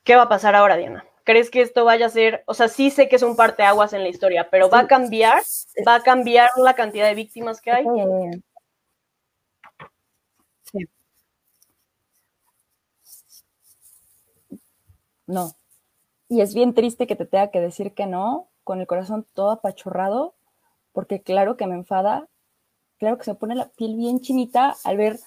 ¿Qué 0.06 0.16
va 0.16 0.24
a 0.24 0.30
pasar 0.30 0.56
ahora, 0.56 0.78
Diana? 0.78 1.06
¿Crees 1.24 1.50
que 1.52 1.62
esto 1.62 1.86
vaya 1.86 2.08
a 2.08 2.10
ser, 2.10 2.44
o 2.48 2.54
sea, 2.54 2.68
sí 2.68 2.90
sé 2.90 3.08
que 3.08 3.16
es 3.16 3.22
un 3.22 3.36
parteaguas 3.36 3.94
en 3.94 4.04
la 4.04 4.10
historia, 4.10 4.50
pero 4.50 4.70
va 4.70 4.80
a 4.80 4.88
cambiar, 4.88 5.42
va 5.88 5.96
a 5.96 6.04
cambiar 6.04 6.50
la 6.58 6.74
cantidad 6.74 7.08
de 7.08 7.16
víctimas 7.16 7.62
que 7.62 7.72
hay? 7.72 7.86
Sí. 10.64 10.88
No. 15.28 15.54
Y 16.30 16.42
es 16.42 16.54
bien 16.54 16.74
triste 16.74 17.08
que 17.08 17.16
te 17.16 17.26
tenga 17.26 17.52
que 17.52 17.62
decir 17.62 17.94
que 17.94 18.06
no, 18.08 18.50
con 18.64 18.80
el 18.80 18.88
corazón 18.88 19.26
todo 19.34 19.52
apachurrado, 19.52 20.34
porque 20.94 21.22
claro 21.22 21.58
que 21.58 21.68
me 21.68 21.76
enfada, 21.76 22.28
claro 23.00 23.18
que 23.18 23.26
se 23.26 23.36
pone 23.36 23.56
la 23.56 23.70
piel 23.70 23.96
bien 23.96 24.22
chinita 24.22 24.76
al 24.84 24.98
ver 24.98 25.20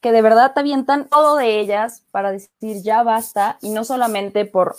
que 0.00 0.12
de 0.12 0.22
verdad 0.22 0.52
te 0.54 0.60
avientan 0.60 1.08
todo 1.08 1.36
de 1.36 1.58
ellas 1.58 2.04
para 2.10 2.30
decir 2.32 2.82
ya 2.82 3.02
basta, 3.02 3.58
y 3.62 3.70
no 3.70 3.84
solamente 3.84 4.44
por 4.44 4.76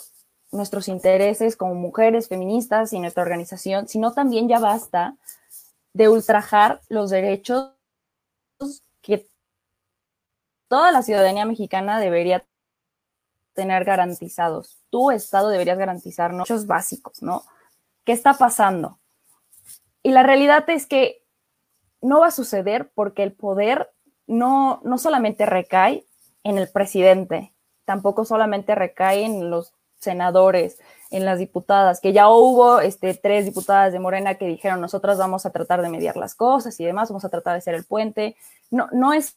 nuestros 0.50 0.88
intereses 0.88 1.56
como 1.56 1.74
mujeres 1.74 2.28
feministas 2.28 2.92
y 2.92 3.00
nuestra 3.00 3.22
organización, 3.22 3.88
sino 3.88 4.12
también 4.12 4.48
ya 4.48 4.58
basta 4.58 5.16
de 5.92 6.08
ultrajar 6.08 6.80
los 6.88 7.10
derechos 7.10 7.72
que 9.02 9.26
toda 10.68 10.92
la 10.92 11.02
ciudadanía 11.02 11.44
mexicana 11.44 12.00
debería 12.00 12.44
tener 13.54 13.84
garantizados. 13.84 14.78
Tu 14.90 15.10
Estado 15.10 15.48
deberías 15.48 15.78
garantizar 15.78 16.32
derechos 16.32 16.66
básicos, 16.66 17.22
¿no? 17.22 17.42
¿Qué 18.04 18.12
está 18.12 18.34
pasando? 18.34 18.98
Y 20.02 20.12
la 20.12 20.22
realidad 20.22 20.68
es 20.70 20.86
que 20.86 21.24
no 22.00 22.20
va 22.20 22.28
a 22.28 22.30
suceder 22.30 22.90
porque 22.94 23.22
el 23.22 23.32
poder 23.32 23.90
no, 24.26 24.80
no 24.84 24.98
solamente 24.98 25.44
recae 25.44 26.06
en 26.44 26.58
el 26.58 26.68
presidente, 26.68 27.52
tampoco 27.84 28.24
solamente 28.24 28.74
recae 28.74 29.24
en 29.24 29.50
los 29.50 29.74
senadores, 29.98 30.78
en 31.10 31.24
las 31.24 31.38
diputadas, 31.38 32.00
que 32.00 32.12
ya 32.12 32.28
hubo 32.28 32.80
este, 32.80 33.14
tres 33.14 33.46
diputadas 33.46 33.92
de 33.92 33.98
Morena 33.98 34.34
que 34.34 34.46
dijeron, 34.46 34.80
nosotras 34.80 35.18
vamos 35.18 35.46
a 35.46 35.50
tratar 35.50 35.80
de 35.82 35.88
mediar 35.88 36.16
las 36.16 36.34
cosas 36.34 36.78
y 36.80 36.84
demás, 36.84 37.08
vamos 37.08 37.24
a 37.24 37.30
tratar 37.30 37.54
de 37.54 37.62
ser 37.62 37.74
el 37.74 37.84
puente. 37.84 38.36
No, 38.70 38.88
no 38.92 39.12
es, 39.12 39.36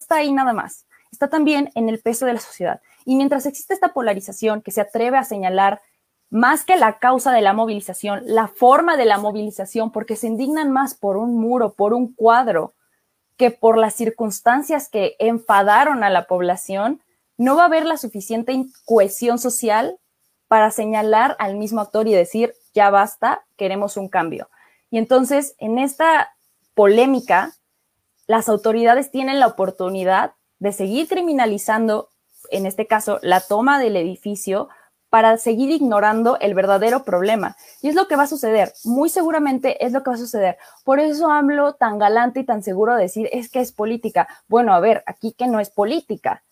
está 0.00 0.16
ahí 0.16 0.32
nada 0.32 0.52
más. 0.52 0.86
Está 1.12 1.28
también 1.28 1.70
en 1.74 1.88
el 1.88 2.00
peso 2.00 2.26
de 2.26 2.32
la 2.32 2.40
sociedad. 2.40 2.80
Y 3.04 3.16
mientras 3.16 3.46
existe 3.46 3.74
esta 3.74 3.92
polarización 3.92 4.62
que 4.62 4.72
se 4.72 4.80
atreve 4.80 5.18
a 5.18 5.24
señalar 5.24 5.80
más 6.30 6.64
que 6.64 6.76
la 6.76 6.98
causa 6.98 7.30
de 7.30 7.42
la 7.42 7.52
movilización, 7.52 8.22
la 8.24 8.48
forma 8.48 8.96
de 8.96 9.04
la 9.04 9.18
movilización, 9.18 9.92
porque 9.92 10.16
se 10.16 10.26
indignan 10.26 10.72
más 10.72 10.94
por 10.94 11.18
un 11.18 11.38
muro, 11.38 11.74
por 11.74 11.92
un 11.92 12.14
cuadro, 12.14 12.72
que 13.36 13.50
por 13.50 13.76
las 13.76 13.94
circunstancias 13.94 14.88
que 14.88 15.14
enfadaron 15.18 16.02
a 16.04 16.10
la 16.10 16.26
población, 16.26 17.02
no 17.36 17.56
va 17.56 17.62
a 17.62 17.66
haber 17.66 17.84
la 17.84 17.96
suficiente 17.96 18.64
cohesión 18.84 19.38
social 19.38 19.98
para 20.52 20.70
señalar 20.70 21.34
al 21.38 21.56
mismo 21.56 21.80
actor 21.80 22.06
y 22.06 22.12
decir, 22.12 22.52
ya 22.74 22.90
basta, 22.90 23.42
queremos 23.56 23.96
un 23.96 24.10
cambio. 24.10 24.50
Y 24.90 24.98
entonces, 24.98 25.54
en 25.56 25.78
esta 25.78 26.36
polémica, 26.74 27.54
las 28.26 28.50
autoridades 28.50 29.10
tienen 29.10 29.40
la 29.40 29.46
oportunidad 29.46 30.34
de 30.58 30.72
seguir 30.72 31.08
criminalizando, 31.08 32.10
en 32.50 32.66
este 32.66 32.86
caso, 32.86 33.18
la 33.22 33.40
toma 33.40 33.78
del 33.78 33.96
edificio 33.96 34.68
para 35.08 35.38
seguir 35.38 35.70
ignorando 35.70 36.36
el 36.38 36.52
verdadero 36.52 37.02
problema. 37.02 37.56
Y 37.80 37.88
es 37.88 37.94
lo 37.94 38.06
que 38.06 38.16
va 38.16 38.24
a 38.24 38.26
suceder, 38.26 38.74
muy 38.84 39.08
seguramente 39.08 39.82
es 39.82 39.92
lo 39.92 40.02
que 40.02 40.10
va 40.10 40.16
a 40.16 40.18
suceder. 40.18 40.58
Por 40.84 41.00
eso 41.00 41.30
hablo 41.30 41.76
tan 41.76 41.98
galante 41.98 42.40
y 42.40 42.44
tan 42.44 42.62
seguro 42.62 42.94
de 42.94 43.04
decir, 43.04 43.26
es 43.32 43.48
que 43.48 43.60
es 43.60 43.72
política. 43.72 44.28
Bueno, 44.48 44.74
a 44.74 44.80
ver, 44.80 45.02
aquí 45.06 45.32
que 45.32 45.46
no 45.46 45.60
es 45.60 45.70
política. 45.70 46.42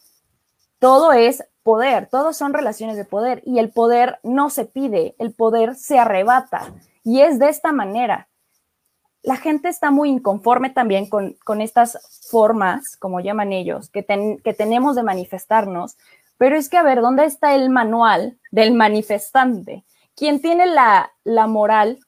Todo 0.78 1.12
es 1.12 1.44
poder, 1.62 2.08
todos 2.10 2.36
son 2.36 2.52
relaciones 2.52 2.96
de 2.96 3.04
poder 3.04 3.42
y 3.44 3.58
el 3.58 3.70
poder 3.70 4.18
no 4.22 4.50
se 4.50 4.64
pide, 4.64 5.14
el 5.18 5.32
poder 5.32 5.74
se 5.76 5.98
arrebata. 5.98 6.72
Y 7.04 7.20
es 7.20 7.38
de 7.38 7.48
esta 7.48 7.72
manera 7.72 8.30
la 9.22 9.36
gente 9.36 9.68
está 9.68 9.90
muy 9.90 10.08
inconforme 10.08 10.70
también 10.70 11.08
con, 11.08 11.60
estas 11.60 11.98
formas, 12.30 12.96
como 12.96 13.20
llaman 13.20 13.52
ellos, 13.52 13.90
que, 13.90 14.04
que 14.42 14.54
tenemos 14.54 14.96
de 14.96 15.02
manifestarnos, 15.02 15.96
pero 16.38 16.56
es 16.56 16.70
que, 16.70 16.78
a 16.78 16.82
ver, 16.82 17.02
¿dónde 17.02 17.26
está 17.26 17.54
el 17.54 17.68
manual 17.68 18.38
del 18.50 18.72
manifestante? 18.72 19.84
¿Quién 20.14 20.40
tiene 20.40 20.66
la, 20.66 21.12
la 21.22 21.46
moral 21.46 21.98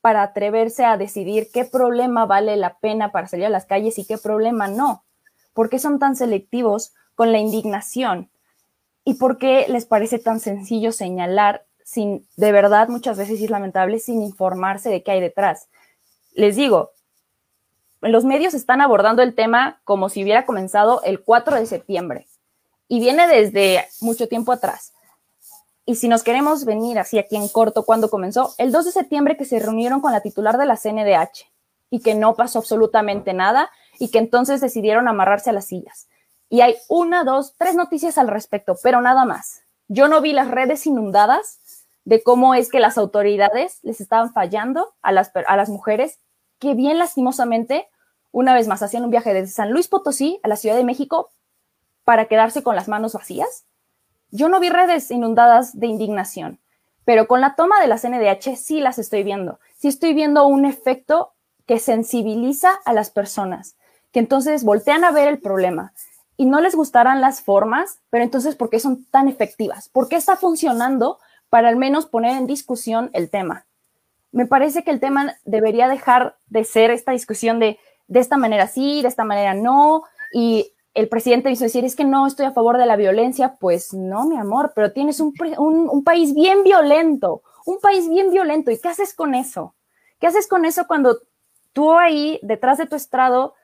para 0.00 0.22
atreverse 0.22 0.84
a 0.84 0.96
decidir 0.96 1.48
qué 1.52 1.64
problema 1.64 2.24
vale 2.24 2.56
la 2.56 2.78
pena 2.78 3.10
para 3.10 3.26
salir 3.26 3.46
a 3.46 3.50
las 3.50 3.66
calles 3.66 3.98
y 3.98 4.06
qué 4.06 4.16
problema 4.16 4.68
no? 4.68 5.04
¿Por 5.52 5.68
qué 5.70 5.80
son 5.80 5.98
tan 5.98 6.14
selectivos 6.14 6.94
con 7.16 7.32
la 7.32 7.38
indignación? 7.38 8.30
¿Y 9.04 9.14
por 9.14 9.38
qué 9.38 9.66
les 9.68 9.86
parece 9.86 10.18
tan 10.18 10.40
sencillo 10.40 10.92
señalar 10.92 11.64
sin, 11.84 12.26
de 12.36 12.52
verdad, 12.52 12.88
muchas 12.88 13.18
veces 13.18 13.40
es 13.40 13.50
lamentable, 13.50 13.98
sin 13.98 14.22
informarse 14.22 14.90
de 14.90 15.02
qué 15.02 15.12
hay 15.12 15.20
detrás? 15.20 15.68
les 16.34 16.56
digo, 16.56 16.92
los 18.00 18.24
medios 18.24 18.54
están 18.54 18.80
abordando 18.80 19.22
el 19.22 19.34
tema 19.34 19.80
como 19.84 20.08
si 20.08 20.22
hubiera 20.22 20.46
comenzado 20.46 21.02
el 21.02 21.20
4 21.22 21.56
de 21.56 21.66
septiembre 21.66 22.28
y 22.88 23.00
viene 23.00 23.26
desde 23.26 23.86
mucho 24.00 24.28
tiempo 24.28 24.52
atrás. 24.52 24.92
Y 25.84 25.96
si 25.96 26.08
nos 26.08 26.22
queremos 26.22 26.64
venir 26.64 26.98
así 26.98 27.18
aquí 27.18 27.36
en 27.36 27.48
corto, 27.48 27.84
cuando 27.84 28.10
comenzó? 28.10 28.54
El 28.58 28.72
2 28.72 28.86
de 28.86 28.92
septiembre 28.92 29.36
que 29.36 29.44
se 29.44 29.58
reunieron 29.58 30.00
con 30.00 30.12
la 30.12 30.20
titular 30.20 30.56
de 30.56 30.66
la 30.66 30.76
CNDH 30.76 31.50
y 31.90 32.00
que 32.00 32.14
no 32.14 32.34
pasó 32.34 32.60
absolutamente 32.60 33.34
nada 33.34 33.70
y 33.98 34.08
que 34.10 34.18
entonces 34.18 34.60
decidieron 34.60 35.08
amarrarse 35.08 35.50
a 35.50 35.52
las 35.52 35.66
sillas. 35.66 36.08
Y 36.50 36.62
hay 36.62 36.76
una, 36.88 37.22
dos, 37.22 37.54
tres 37.56 37.76
noticias 37.76 38.18
al 38.18 38.26
respecto, 38.26 38.76
pero 38.82 39.00
nada 39.00 39.24
más. 39.24 39.62
Yo 39.86 40.08
no 40.08 40.20
vi 40.20 40.32
las 40.32 40.50
redes 40.50 40.84
inundadas 40.84 41.60
de 42.04 42.22
cómo 42.24 42.54
es 42.54 42.68
que 42.68 42.80
las 42.80 42.98
autoridades 42.98 43.78
les 43.82 44.00
estaban 44.00 44.32
fallando 44.32 44.92
a 45.00 45.12
las, 45.12 45.30
a 45.46 45.56
las 45.56 45.68
mujeres 45.68 46.18
que 46.58 46.74
bien 46.74 46.98
lastimosamente, 46.98 47.88
una 48.32 48.52
vez 48.52 48.66
más, 48.66 48.82
hacían 48.82 49.04
un 49.04 49.10
viaje 49.10 49.32
desde 49.32 49.52
San 49.52 49.70
Luis 49.70 49.86
Potosí 49.86 50.40
a 50.42 50.48
la 50.48 50.56
Ciudad 50.56 50.74
de 50.74 50.84
México 50.84 51.30
para 52.04 52.26
quedarse 52.26 52.64
con 52.64 52.74
las 52.74 52.88
manos 52.88 53.12
vacías. 53.12 53.64
Yo 54.32 54.48
no 54.48 54.58
vi 54.58 54.70
redes 54.70 55.12
inundadas 55.12 55.78
de 55.78 55.86
indignación, 55.86 56.58
pero 57.04 57.28
con 57.28 57.40
la 57.40 57.54
toma 57.54 57.80
de 57.80 57.86
la 57.86 57.98
CNDH 57.98 58.56
sí 58.56 58.80
las 58.80 58.98
estoy 58.98 59.22
viendo. 59.22 59.60
Sí 59.78 59.86
estoy 59.86 60.14
viendo 60.14 60.46
un 60.48 60.64
efecto 60.64 61.32
que 61.64 61.78
sensibiliza 61.78 62.72
a 62.84 62.92
las 62.92 63.10
personas, 63.10 63.76
que 64.10 64.18
entonces 64.18 64.64
voltean 64.64 65.04
a 65.04 65.12
ver 65.12 65.28
el 65.28 65.38
problema 65.38 65.92
y 66.40 66.46
no 66.46 66.60
les 66.60 66.74
gustarán 66.74 67.20
las 67.20 67.42
formas, 67.42 67.98
pero 68.08 68.24
entonces, 68.24 68.56
¿por 68.56 68.70
qué 68.70 68.80
son 68.80 69.04
tan 69.04 69.28
efectivas? 69.28 69.90
¿Por 69.90 70.08
qué 70.08 70.16
está 70.16 70.36
funcionando 70.36 71.18
para 71.50 71.68
al 71.68 71.76
menos 71.76 72.06
poner 72.06 72.36
en 72.38 72.46
discusión 72.46 73.10
el 73.12 73.28
tema. 73.28 73.66
Me 74.32 74.46
parece 74.46 74.84
que 74.84 74.92
el 74.92 75.00
tema 75.00 75.34
debería 75.44 75.88
dejar 75.88 76.36
de 76.46 76.64
ser 76.64 76.92
esta 76.92 77.10
discusión 77.12 77.58
de 77.58 77.78
de 78.10 78.18
esta 78.18 78.36
manera 78.36 78.66
sí, 78.66 79.02
de 79.02 79.08
esta 79.08 79.24
manera 79.24 79.54
no, 79.54 80.02
y 80.34 80.72
el 80.94 81.08
presidente 81.08 81.50
hizo 81.50 81.62
decir, 81.62 81.84
es 81.84 81.94
que 81.94 82.04
no 82.04 82.26
estoy 82.26 82.44
a 82.44 82.50
favor 82.50 82.76
de 82.76 82.84
la 82.84 82.96
violencia, 82.96 83.56
pues 83.60 83.94
no, 83.94 84.26
mi 84.26 84.36
amor, 84.36 84.72
pero 84.74 84.92
tienes 84.92 85.20
un, 85.20 85.32
un, 85.38 86.02
país 86.02 86.34
bien 86.34 86.64
violento, 86.64 87.42
un 87.64 87.78
país 87.78 88.08
bien 88.08 88.32
violento, 88.32 88.72
¿y 88.72 88.80
qué 88.80 88.88
haces 88.88 89.14
con 89.14 89.36
eso? 89.36 89.76
¿Qué 90.18 90.26
haces 90.26 90.48
con 90.48 90.64
eso 90.64 90.88
cuando 90.88 91.20
tú 91.72 91.92
ahí, 91.92 92.40
detrás 92.42 92.78
de 92.78 92.86
tu 92.86 92.96
estrado, 92.96 93.54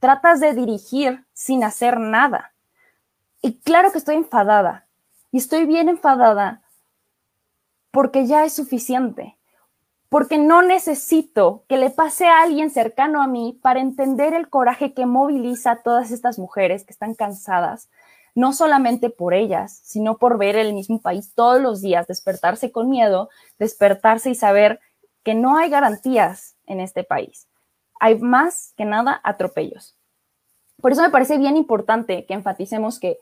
tratas 0.00 0.40
de 0.40 0.54
dirigir 0.54 1.24
sin 1.32 1.64
hacer 1.64 1.98
nada? 1.98 2.52
Y 3.42 3.58
claro 3.60 3.92
que 3.92 3.98
estoy 3.98 4.16
enfadada, 4.16 4.86
y 5.30 5.38
estoy 5.38 5.66
bien 5.66 5.88
enfadada 5.88 6.62
porque 7.90 8.26
ya 8.26 8.44
es 8.44 8.52
suficiente, 8.52 9.36
porque 10.08 10.38
no 10.38 10.62
necesito 10.62 11.64
que 11.68 11.76
le 11.76 11.90
pase 11.90 12.26
a 12.26 12.42
alguien 12.42 12.70
cercano 12.70 13.22
a 13.22 13.26
mí 13.26 13.58
para 13.62 13.80
entender 13.80 14.34
el 14.34 14.48
coraje 14.48 14.94
que 14.94 15.06
moviliza 15.06 15.72
a 15.72 15.82
todas 15.82 16.10
estas 16.10 16.38
mujeres 16.38 16.84
que 16.84 16.92
están 16.92 17.14
cansadas, 17.14 17.90
no 18.34 18.52
solamente 18.52 19.10
por 19.10 19.34
ellas, 19.34 19.80
sino 19.82 20.18
por 20.18 20.38
ver 20.38 20.56
el 20.56 20.72
mismo 20.72 21.00
país 21.00 21.32
todos 21.34 21.60
los 21.60 21.80
días, 21.80 22.06
despertarse 22.06 22.70
con 22.70 22.88
miedo, 22.88 23.30
despertarse 23.58 24.30
y 24.30 24.34
saber 24.34 24.80
que 25.24 25.34
no 25.34 25.56
hay 25.56 25.70
garantías 25.70 26.56
en 26.66 26.80
este 26.80 27.04
país. 27.04 27.47
Hay 28.00 28.18
más 28.18 28.74
que 28.76 28.84
nada 28.84 29.20
atropellos. 29.24 29.96
Por 30.80 30.92
eso 30.92 31.02
me 31.02 31.10
parece 31.10 31.38
bien 31.38 31.56
importante 31.56 32.24
que 32.26 32.34
enfaticemos 32.34 33.00
que 33.00 33.18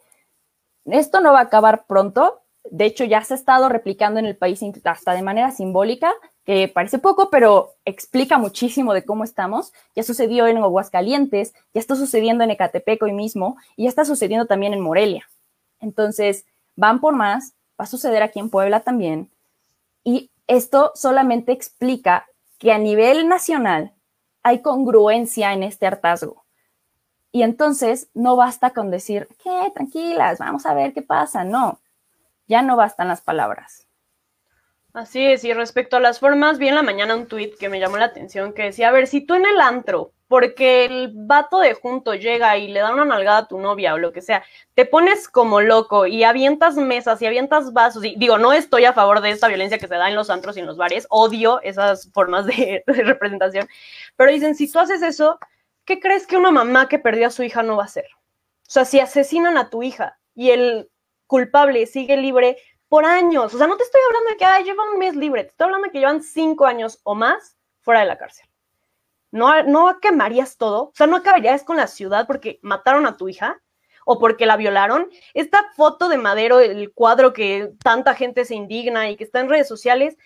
esto 0.85 1.21
no 1.21 1.33
va 1.33 1.41
a 1.41 1.45
acabar 1.45 1.87
pronto, 1.87 2.43
de 2.71 2.85
hecho, 2.85 3.05
ya 3.05 3.23
se 3.23 3.35
ha 3.35 3.37
estado 3.37 3.69
replicando 3.69 4.19
en 4.19 4.27
el 4.27 4.37
país 4.37 4.61
hasta 4.85 5.13
de 5.13 5.23
manera 5.23 5.51
simbólica, 5.51 6.13
que 6.45 6.69
parece 6.69 6.99
poco, 6.99 7.31
pero 7.31 7.75
explica 7.85 8.39
muchísimo 8.39 8.93
de 8.93 9.05
cómo 9.05 9.25
estamos. 9.25 9.73
Ya 9.95 10.03
sucedió 10.03 10.47
en 10.47 10.59
Aguascalientes, 10.59 11.55
ya 11.75 11.81
está 11.81 11.97
sucediendo 11.97 12.45
en 12.45 12.51
Ecatepec 12.51 13.03
hoy 13.03 13.13
mismo 13.13 13.57
y 13.77 13.85
ya 13.85 13.89
está 13.89 14.05
sucediendo 14.05 14.47
también 14.47 14.75
en 14.75 14.81
Morelia. 14.81 15.29
Entonces, 15.81 16.45
van 16.77 17.01
por 17.01 17.15
más, 17.15 17.53
va 17.81 17.85
a 17.85 17.87
suceder 17.87 18.23
aquí 18.23 18.39
en 18.39 18.51
Puebla 18.51 18.81
también. 18.81 19.31
Y 20.05 20.31
esto 20.47 20.93
solamente 20.95 21.53
explica 21.53 22.27
que 22.59 22.73
a 22.73 22.79
nivel 22.79 23.29
nacional 23.29 23.93
hay 24.47 24.63
congruencia 24.63 25.53
en 25.55 25.65
este 25.65 25.89
hartazgo. 25.89 26.45
Y 27.33 27.43
entonces 27.43 28.11
no 28.15 28.37
basta 28.37 28.71
con 28.71 28.93
decir, 28.93 29.27
¿qué? 29.43 29.73
Tranquilas, 29.75 30.39
vamos 30.39 30.67
a 30.67 30.75
ver 30.75 30.93
qué 30.93 31.03
pasa. 31.03 31.43
No, 31.43 31.81
ya 32.47 32.63
no 32.63 32.77
bastan 32.77 33.09
las 33.09 33.21
palabras. 33.21 33.89
Así 34.93 35.27
es, 35.27 35.43
y 35.43 35.53
respecto 35.53 35.97
a 35.97 36.01
las 36.01 36.21
formas, 36.21 36.59
vi 36.59 36.69
en 36.69 36.77
la 36.77 36.85
mañana 36.85 37.17
un 37.17 37.27
tuit 37.27 37.59
que 37.59 37.69
me 37.69 37.81
llamó 37.81 37.97
la 37.97 38.05
atención 38.05 38.53
que 38.53 38.63
decía, 38.63 38.89
a 38.89 38.93
ver, 38.93 39.09
si 39.09 39.21
tú 39.21 39.35
en 39.35 39.47
el 39.47 39.61
antro, 39.61 40.13
porque 40.29 40.85
el 40.85 41.13
vato 41.15 41.61
de 41.61 41.75
junto 41.75 42.15
llega 42.15 42.57
y 42.57 42.69
le 42.69 42.81
da 42.81 42.93
una 42.93 43.05
nalgada 43.05 43.39
a 43.39 43.49
tu 43.49 43.59
novia 43.59 43.95
o 43.95 43.99
lo 43.99 44.13
que 44.13 44.23
sea, 44.23 44.45
te 44.75 44.85
pones 44.85 45.29
como 45.29 45.61
loco 45.61 46.07
y 46.07 46.25
avientas 46.25 46.77
mesas 46.77 47.23
y 47.23 47.27
avientas 47.27 47.73
vasos, 47.73 48.05
y 48.05 48.15
digo, 48.17 48.39
no 48.39 48.53
estoy 48.53 48.85
a 48.85 48.93
favor 48.93 49.21
de 49.21 49.31
esta 49.31 49.49
violencia 49.49 49.79
que 49.79 49.89
se 49.89 49.95
da 49.95 50.09
en 50.09 50.17
los 50.17 50.31
antros 50.31 50.57
y 50.57 50.61
en 50.61 50.67
los 50.67 50.77
bares, 50.77 51.07
odio 51.11 51.61
esas 51.63 52.11
formas 52.13 52.47
de, 52.47 52.83
representación, 52.87 53.69
pero 54.17 54.33
dicen, 54.33 54.55
si 54.55 54.71
tú 54.71 54.79
haces 54.79 55.03
eso, 55.03 55.39
¿qué 55.85 56.01
crees 56.01 56.27
que 56.27 56.37
una 56.37 56.51
mamá 56.51 56.89
que 56.89 56.99
perdió 56.99 57.29
a 57.29 57.31
su 57.31 57.43
hija 57.43 57.63
no 57.63 57.77
va 57.77 57.83
a 57.83 57.87
hacer? 57.87 58.07
O 58.15 58.71
sea, 58.71 58.85
si 58.85 58.99
asesinan 58.99 59.57
a 59.57 59.71
tu 59.71 59.83
hija 59.83 60.19
y 60.35 60.51
el 60.51 60.91
culpable 61.27 61.87
sigue 61.87 62.17
libre 62.17 62.57
por 62.89 63.05
años. 63.05 63.53
O 63.55 63.59
sea, 63.59 63.67
no 63.67 63.77
te 63.77 63.85
estoy 63.85 64.01
hablando 64.07 64.31
de 64.31 64.37
que 64.37 64.45
Ay, 64.45 64.65
lleva 64.65 64.91
un 64.91 64.99
mes 64.99 65.17
libre, 65.17 65.45
te 65.45 65.51
estoy 65.51 65.65
hablando 65.67 65.87
de 65.87 65.93
que 65.93 65.99
llevan 65.99 66.23
cinco 66.23 66.67
años 66.67 67.01
o 67.05 67.15
más 67.15 67.57
fuera 67.81 68.01
de 68.01 68.07
la 68.07 68.19
cárcel. 68.19 68.46
No, 69.37 69.63
no 69.63 70.01
quemarías 70.01 70.57
todo, 70.57 70.85
o 70.85 70.93
sea, 70.95 71.07
no 71.07 71.17
acabarías 71.17 71.63
con 71.63 71.77
la 71.77 71.87
ciudad 71.87 72.27
porque 72.27 72.59
mataron 72.63 73.07
a 73.07 73.17
tu 73.17 73.29
hija 73.29 73.61
o 74.05 74.19
porque 74.19 74.47
la 74.47 74.57
violaron. 74.57 75.11
Esta 75.35 75.71
foto 75.77 76.09
de 76.09 76.17
Madero, 76.17 76.61
el 76.61 76.93
cuadro 76.93 77.33
que 77.33 77.73
tanta 77.83 78.15
gente 78.15 78.45
se 78.45 78.55
indigna 78.55 79.11
y 79.11 79.17
que 79.17 79.25
está 79.25 79.41
en 79.41 79.49
redes 79.49 79.69
sociales, 79.69 80.17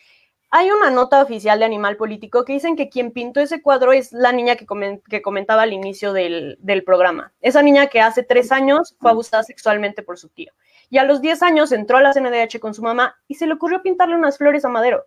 hay 0.53 0.71
una 0.71 0.91
nota 0.91 1.23
oficial 1.23 1.61
de 1.61 1.65
Animal 1.65 1.97
Político 1.97 2.45
que 2.45 2.53
dicen 2.53 2.77
que 2.77 2.89
quien 2.89 3.13
pintó 3.13 3.41
ese 3.41 3.63
cuadro 3.63 3.93
es 3.93 4.13
la 4.13 4.33
niña 4.33 4.57
que, 4.57 4.67
que 5.09 5.23
comentaba 5.23 5.63
al 5.63 5.73
inicio 5.73 6.13
del, 6.13 6.57
del, 6.61 6.83
programa. 6.83 7.33
Esa 7.41 7.63
niña 7.63 7.87
que 7.87 8.01
hace 8.01 8.25
tres 8.25 8.51
años 8.51 8.97
fue 9.01 9.13
abusada 9.13 9.45
sexualmente 9.45 10.03
por 10.03 10.19
su 10.19 10.29
tío. 10.29 10.53
Y 10.89 10.99
a 10.99 11.05
los 11.05 11.21
10 11.21 11.43
años 11.45 11.71
entró 11.71 11.99
a 11.99 12.03
la 12.03 12.13
CNDH 12.13 12.59
con 12.59 12.75
su 12.75 12.83
mamá 12.83 13.17
y 13.29 13.37
se 13.37 13.47
le 13.47 13.55
ocurrió 13.55 13.81
pintarle 13.81 14.17
unas 14.17 14.39
flores 14.39 14.65
a 14.65 14.69
Madero. 14.69 15.07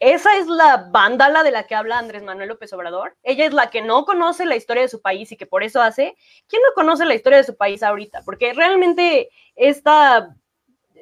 Esa 0.00 0.36
es 0.38 0.46
la 0.46 0.88
vándala 0.90 1.42
de 1.42 1.50
la 1.50 1.64
que 1.64 1.74
habla 1.74 1.98
Andrés 1.98 2.22
Manuel 2.22 2.50
López 2.50 2.72
Obrador. 2.72 3.16
Ella 3.22 3.46
es 3.46 3.52
la 3.52 3.70
que 3.70 3.82
no 3.82 4.04
conoce 4.04 4.46
la 4.46 4.56
historia 4.56 4.82
de 4.82 4.88
su 4.88 5.00
país 5.00 5.32
y 5.32 5.36
que 5.36 5.46
por 5.46 5.62
eso 5.62 5.82
hace. 5.82 6.16
¿Quién 6.46 6.62
no 6.62 6.74
conoce 6.74 7.04
la 7.04 7.14
historia 7.14 7.38
de 7.38 7.44
su 7.44 7.56
país 7.56 7.82
ahorita? 7.82 8.22
Porque 8.24 8.52
realmente 8.52 9.30
esta 9.56 10.36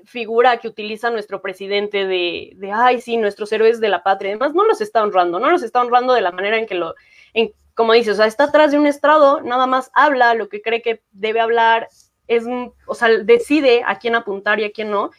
figura 0.06 0.58
que 0.58 0.68
utiliza 0.68 1.10
nuestro 1.10 1.42
presidente 1.42 2.06
de, 2.06 2.52
de 2.56 2.72
ay, 2.72 3.00
sí, 3.00 3.16
nuestros 3.16 3.52
héroes 3.52 3.80
de 3.80 3.88
la 3.88 4.02
patria 4.02 4.30
y 4.30 4.32
demás, 4.34 4.54
no 4.54 4.64
los 4.64 4.80
está 4.80 5.02
honrando, 5.02 5.38
no 5.40 5.50
los 5.50 5.62
está 5.62 5.80
honrando 5.80 6.14
de 6.14 6.20
la 6.20 6.32
manera 6.32 6.58
en 6.58 6.66
que 6.66 6.76
lo, 6.76 6.94
en, 7.34 7.52
como 7.74 7.92
dice, 7.92 8.12
o 8.12 8.14
sea, 8.14 8.26
está 8.26 8.44
atrás 8.44 8.70
de 8.70 8.78
un 8.78 8.86
estrado, 8.86 9.40
nada 9.42 9.66
más 9.66 9.90
habla 9.94 10.34
lo 10.34 10.48
que 10.48 10.62
cree 10.62 10.80
que 10.80 11.02
debe 11.10 11.40
hablar, 11.40 11.88
es, 12.28 12.44
o 12.86 12.94
sea, 12.94 13.08
decide 13.08 13.82
a 13.84 13.98
quién 13.98 14.14
apuntar 14.14 14.60
y 14.60 14.64
a 14.64 14.72
quién 14.72 14.90
no, 14.90 15.10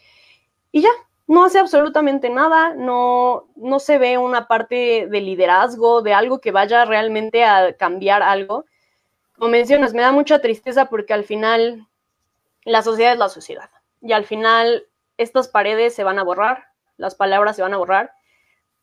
y 0.72 0.82
ya, 0.82 0.90
no 1.28 1.44
hace 1.44 1.60
absolutamente 1.60 2.30
nada, 2.30 2.74
no, 2.74 3.50
no 3.56 3.80
se 3.80 3.98
ve 3.98 4.18
una 4.18 4.48
parte 4.48 5.08
de 5.08 5.22
liderazgo, 5.22 6.02
de 6.02 6.14
algo 6.14 6.40
que 6.40 6.52
vaya 6.52 6.86
realmente 6.86 7.44
a 7.44 7.74
cambiar 7.74 8.24
algo. 8.24 8.66
Como 9.38 9.52
mencionas, 9.52 9.94
me 9.94 10.02
da 10.02 10.14
mucha 10.14 10.40
tristeza 10.40 10.86
porque 10.86 11.14
al 11.14 11.26
final 11.26 11.86
la 12.64 12.82
sociedad 12.82 13.12
es 13.14 13.20
la 13.20 13.30
sociedad 13.30 13.70
y 14.02 14.14
al 14.14 14.26
final 14.26 14.88
estas 15.18 15.50
paredes 15.50 15.94
se 15.94 16.06
van 16.06 16.18
a 16.18 16.24
borrar, 16.24 16.68
las 16.96 17.16
palabras 17.16 17.58
se 17.58 17.62
van 17.62 17.74
a 17.74 17.78
borrar, 17.78 18.14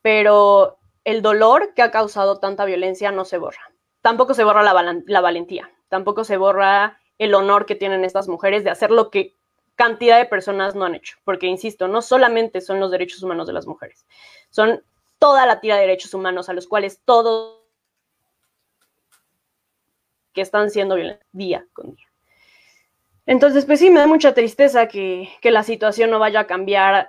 pero 0.02 0.78
el 1.04 1.22
dolor 1.22 1.72
que 1.74 1.82
ha 1.82 1.90
causado 1.90 2.40
tanta 2.40 2.66
violencia 2.66 3.10
no 3.10 3.24
se 3.24 3.38
borra. 3.38 3.72
Tampoco 4.02 4.34
se 4.34 4.44
borra 4.44 4.62
la, 4.62 5.00
la 5.06 5.20
valentía, 5.22 5.70
tampoco 5.88 6.24
se 6.24 6.36
borra 6.36 7.00
el 7.16 7.34
honor 7.34 7.64
que 7.64 7.74
tienen 7.74 8.04
estas 8.04 8.28
mujeres 8.28 8.64
de 8.64 8.70
hacer 8.70 8.90
lo 8.90 9.10
que 9.10 9.34
cantidad 9.74 10.18
de 10.18 10.26
personas 10.26 10.74
no 10.74 10.84
han 10.84 10.94
hecho, 10.94 11.16
porque 11.24 11.46
insisto, 11.46 11.88
no 11.88 12.02
solamente 12.02 12.60
son 12.60 12.80
los 12.80 12.90
derechos 12.90 13.22
humanos 13.22 13.46
de 13.46 13.52
las 13.52 13.66
mujeres, 13.66 14.06
son 14.50 14.82
toda 15.18 15.46
la 15.46 15.60
tira 15.60 15.76
de 15.76 15.82
derechos 15.82 16.14
humanos 16.14 16.48
a 16.48 16.52
los 16.52 16.66
cuales 16.66 17.00
todos 17.04 17.60
que 20.32 20.40
están 20.40 20.70
siendo 20.70 20.96
violentados 20.96 21.28
día 21.32 21.66
con 21.72 21.94
día. 21.94 22.06
Entonces, 23.26 23.64
pues 23.64 23.78
sí, 23.78 23.88
me 23.90 24.00
da 24.00 24.06
mucha 24.06 24.34
tristeza 24.34 24.86
que, 24.86 25.30
que 25.40 25.50
la 25.50 25.62
situación 25.62 26.10
no 26.10 26.18
vaya 26.18 26.40
a 26.40 26.46
cambiar 26.46 27.08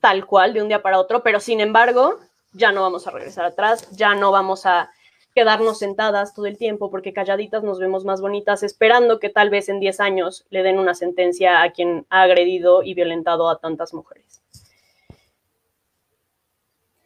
tal 0.00 0.26
cual 0.26 0.52
de 0.52 0.60
un 0.60 0.68
día 0.68 0.82
para 0.82 0.98
otro, 0.98 1.22
pero 1.22 1.40
sin 1.40 1.60
embargo, 1.60 2.18
ya 2.52 2.72
no 2.72 2.82
vamos 2.82 3.06
a 3.06 3.10
regresar 3.10 3.46
atrás, 3.46 3.90
ya 3.92 4.14
no 4.14 4.30
vamos 4.30 4.66
a 4.66 4.90
quedarnos 5.36 5.78
sentadas 5.78 6.32
todo 6.32 6.46
el 6.46 6.56
tiempo 6.56 6.90
porque 6.90 7.12
calladitas 7.12 7.62
nos 7.62 7.78
vemos 7.78 8.06
más 8.06 8.22
bonitas, 8.22 8.62
esperando 8.62 9.20
que 9.20 9.28
tal 9.28 9.50
vez 9.50 9.68
en 9.68 9.80
10 9.80 10.00
años 10.00 10.46
le 10.48 10.62
den 10.62 10.78
una 10.78 10.94
sentencia 10.94 11.62
a 11.62 11.72
quien 11.72 12.06
ha 12.08 12.22
agredido 12.22 12.82
y 12.82 12.94
violentado 12.94 13.50
a 13.50 13.58
tantas 13.58 13.92
mujeres. 13.92 14.42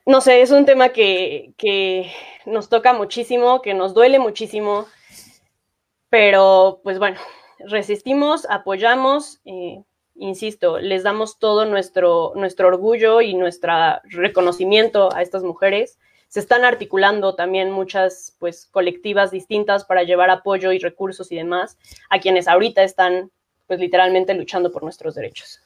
No 0.06 0.20
sé, 0.20 0.42
es 0.42 0.52
un 0.52 0.64
tema 0.64 0.90
que, 0.90 1.54
que 1.56 2.12
nos 2.46 2.68
toca 2.68 2.92
muchísimo, 2.92 3.62
que 3.62 3.74
nos 3.74 3.94
duele 3.94 4.20
muchísimo, 4.20 4.86
pero 6.08 6.78
pues 6.84 7.00
bueno, 7.00 7.18
resistimos, 7.58 8.46
apoyamos, 8.48 9.40
eh, 9.44 9.82
insisto, 10.14 10.78
les 10.78 11.02
damos 11.02 11.40
todo 11.40 11.64
nuestro, 11.64 12.30
nuestro 12.36 12.68
orgullo 12.68 13.22
y 13.22 13.34
nuestro 13.34 13.72
reconocimiento 14.04 15.12
a 15.12 15.20
estas 15.20 15.42
mujeres 15.42 15.98
se 16.30 16.38
están 16.38 16.64
articulando 16.64 17.34
también 17.34 17.72
muchas 17.72 18.36
pues 18.38 18.66
colectivas 18.66 19.32
distintas 19.32 19.84
para 19.84 20.04
llevar 20.04 20.30
apoyo 20.30 20.70
y 20.70 20.78
recursos 20.78 21.30
y 21.32 21.36
demás 21.36 21.76
a 22.08 22.20
quienes 22.20 22.46
ahorita 22.46 22.84
están 22.84 23.32
pues 23.66 23.80
literalmente 23.80 24.32
luchando 24.34 24.70
por 24.70 24.84
nuestros 24.84 25.16
derechos. 25.16 25.60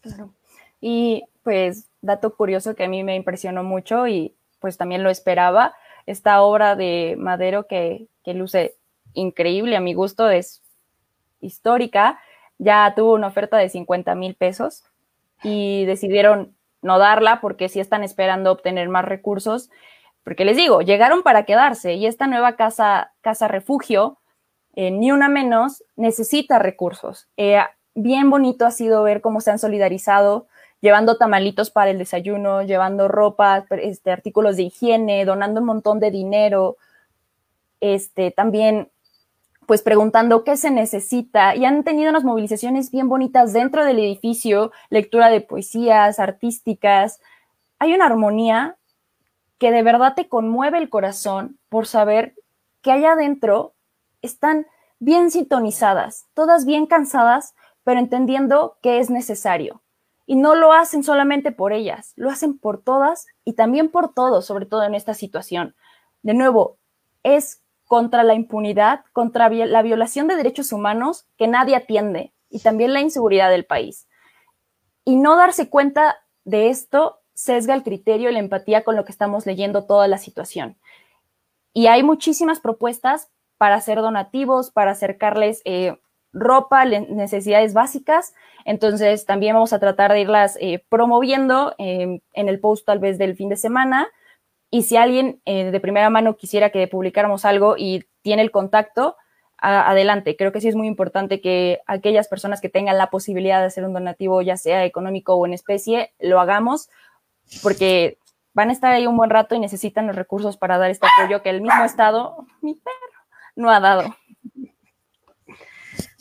Claro. 0.00 0.32
Y 0.80 1.24
pues 1.44 1.88
dato 2.02 2.34
curioso 2.34 2.74
que 2.74 2.84
a 2.84 2.88
mí 2.88 3.04
me 3.04 3.14
impresionó 3.14 3.62
mucho 3.62 4.08
y 4.08 4.34
pues 4.58 4.76
también 4.76 5.04
lo 5.04 5.10
esperaba, 5.10 5.76
esta 6.04 6.42
obra 6.42 6.74
de 6.74 7.14
Madero 7.16 7.68
que, 7.68 8.08
que 8.24 8.34
luce 8.34 8.74
increíble 9.14 9.76
a 9.76 9.80
mi 9.80 9.94
gusto, 9.94 10.28
es 10.30 10.62
histórica, 11.40 12.18
ya 12.58 12.92
tuvo 12.96 13.14
una 13.14 13.28
oferta 13.28 13.56
de 13.56 13.68
50 13.68 14.16
mil 14.16 14.34
pesos 14.34 14.82
y 15.44 15.84
decidieron 15.84 16.55
no 16.86 16.98
darla 16.98 17.40
porque 17.40 17.68
sí 17.68 17.80
están 17.80 18.02
esperando 18.04 18.52
obtener 18.52 18.88
más 18.88 19.04
recursos, 19.04 19.70
porque 20.24 20.44
les 20.44 20.56
digo, 20.56 20.80
llegaron 20.80 21.22
para 21.22 21.44
quedarse 21.44 21.94
y 21.94 22.06
esta 22.06 22.26
nueva 22.26 22.56
casa, 22.56 23.12
casa 23.20 23.48
refugio, 23.48 24.18
eh, 24.74 24.90
ni 24.90 25.12
una 25.12 25.28
menos, 25.28 25.84
necesita 25.96 26.58
recursos. 26.58 27.28
Eh, 27.36 27.58
bien 27.94 28.30
bonito 28.30 28.66
ha 28.66 28.70
sido 28.70 29.02
ver 29.02 29.20
cómo 29.20 29.40
se 29.40 29.50
han 29.50 29.58
solidarizado, 29.58 30.48
llevando 30.80 31.16
tamalitos 31.16 31.70
para 31.70 31.90
el 31.90 31.98
desayuno, 31.98 32.62
llevando 32.62 33.08
ropa, 33.08 33.66
este, 33.70 34.10
artículos 34.10 34.56
de 34.56 34.64
higiene, 34.64 35.24
donando 35.24 35.60
un 35.60 35.66
montón 35.66 36.00
de 36.00 36.10
dinero, 36.10 36.76
este, 37.80 38.30
también 38.30 38.90
pues 39.66 39.82
preguntando 39.82 40.44
qué 40.44 40.56
se 40.56 40.70
necesita 40.70 41.56
y 41.56 41.64
han 41.64 41.84
tenido 41.84 42.10
unas 42.10 42.24
movilizaciones 42.24 42.90
bien 42.90 43.08
bonitas 43.08 43.52
dentro 43.52 43.84
del 43.84 43.98
edificio, 43.98 44.72
lectura 44.90 45.28
de 45.28 45.40
poesías 45.40 46.18
artísticas. 46.18 47.20
Hay 47.78 47.92
una 47.92 48.06
armonía 48.06 48.76
que 49.58 49.70
de 49.70 49.82
verdad 49.82 50.14
te 50.14 50.28
conmueve 50.28 50.78
el 50.78 50.88
corazón 50.88 51.58
por 51.68 51.86
saber 51.86 52.34
que 52.82 52.92
allá 52.92 53.12
adentro 53.12 53.74
están 54.22 54.66
bien 54.98 55.30
sintonizadas, 55.30 56.26
todas 56.34 56.64
bien 56.64 56.86
cansadas, 56.86 57.54
pero 57.84 58.00
entendiendo 58.00 58.78
que 58.82 58.98
es 58.98 59.10
necesario. 59.10 59.82
Y 60.26 60.36
no 60.36 60.54
lo 60.54 60.72
hacen 60.72 61.04
solamente 61.04 61.52
por 61.52 61.72
ellas, 61.72 62.12
lo 62.16 62.30
hacen 62.30 62.58
por 62.58 62.82
todas 62.82 63.26
y 63.44 63.52
también 63.52 63.90
por 63.90 64.12
todos, 64.12 64.44
sobre 64.44 64.66
todo 64.66 64.82
en 64.82 64.94
esta 64.94 65.14
situación. 65.14 65.74
De 66.22 66.34
nuevo, 66.34 66.78
es 67.22 67.62
contra 67.86 68.24
la 68.24 68.34
impunidad, 68.34 69.04
contra 69.12 69.48
la 69.48 69.82
violación 69.82 70.26
de 70.26 70.36
derechos 70.36 70.72
humanos 70.72 71.26
que 71.38 71.46
nadie 71.46 71.76
atiende 71.76 72.32
y 72.50 72.60
también 72.60 72.92
la 72.92 73.00
inseguridad 73.00 73.50
del 73.50 73.64
país. 73.64 74.08
Y 75.04 75.16
no 75.16 75.36
darse 75.36 75.70
cuenta 75.70 76.16
de 76.44 76.68
esto 76.68 77.20
sesga 77.34 77.74
el 77.74 77.82
criterio 77.82 78.30
y 78.30 78.32
la 78.32 78.40
empatía 78.40 78.82
con 78.82 78.96
lo 78.96 79.04
que 79.04 79.12
estamos 79.12 79.46
leyendo 79.46 79.84
toda 79.84 80.08
la 80.08 80.18
situación. 80.18 80.76
Y 81.72 81.86
hay 81.86 82.02
muchísimas 82.02 82.60
propuestas 82.60 83.30
para 83.58 83.76
hacer 83.76 84.00
donativos, 84.00 84.70
para 84.70 84.92
acercarles 84.92 85.62
eh, 85.64 85.98
ropa, 86.32 86.84
necesidades 86.84 87.74
básicas. 87.74 88.34
Entonces, 88.64 89.26
también 89.26 89.54
vamos 89.54 89.72
a 89.72 89.78
tratar 89.78 90.12
de 90.12 90.22
irlas 90.22 90.58
eh, 90.60 90.84
promoviendo 90.88 91.74
eh, 91.78 92.20
en 92.32 92.48
el 92.48 92.58
post 92.58 92.86
tal 92.86 92.98
vez 92.98 93.18
del 93.18 93.36
fin 93.36 93.48
de 93.48 93.56
semana 93.56 94.08
y 94.70 94.82
si 94.82 94.96
alguien 94.96 95.40
eh, 95.44 95.70
de 95.70 95.80
primera 95.80 96.10
mano 96.10 96.36
quisiera 96.36 96.70
que 96.70 96.88
publicáramos 96.88 97.44
algo 97.44 97.76
y 97.78 98.04
tiene 98.22 98.42
el 98.42 98.50
contacto, 98.50 99.16
adelante. 99.58 100.36
Creo 100.36 100.52
que 100.52 100.60
sí 100.60 100.68
es 100.68 100.76
muy 100.76 100.86
importante 100.86 101.40
que 101.40 101.80
aquellas 101.86 102.28
personas 102.28 102.60
que 102.60 102.68
tengan 102.68 102.98
la 102.98 103.10
posibilidad 103.10 103.60
de 103.60 103.66
hacer 103.66 103.84
un 103.84 103.94
donativo, 103.94 104.42
ya 104.42 104.56
sea 104.56 104.84
económico 104.84 105.34
o 105.34 105.46
en 105.46 105.54
especie, 105.54 106.12
lo 106.18 106.40
hagamos, 106.40 106.90
porque 107.62 108.18
van 108.52 108.70
a 108.70 108.72
estar 108.72 108.92
ahí 108.92 109.06
un 109.06 109.16
buen 109.16 109.30
rato 109.30 109.54
y 109.54 109.58
necesitan 109.58 110.06
los 110.06 110.16
recursos 110.16 110.56
para 110.56 110.78
dar 110.78 110.90
este 110.90 111.06
apoyo 111.06 111.42
que 111.42 111.50
el 111.50 111.62
mismo 111.62 111.84
Estado, 111.84 112.46
mi 112.60 112.74
perro, 112.74 112.96
no 113.54 113.70
ha 113.70 113.80
dado. 113.80 114.14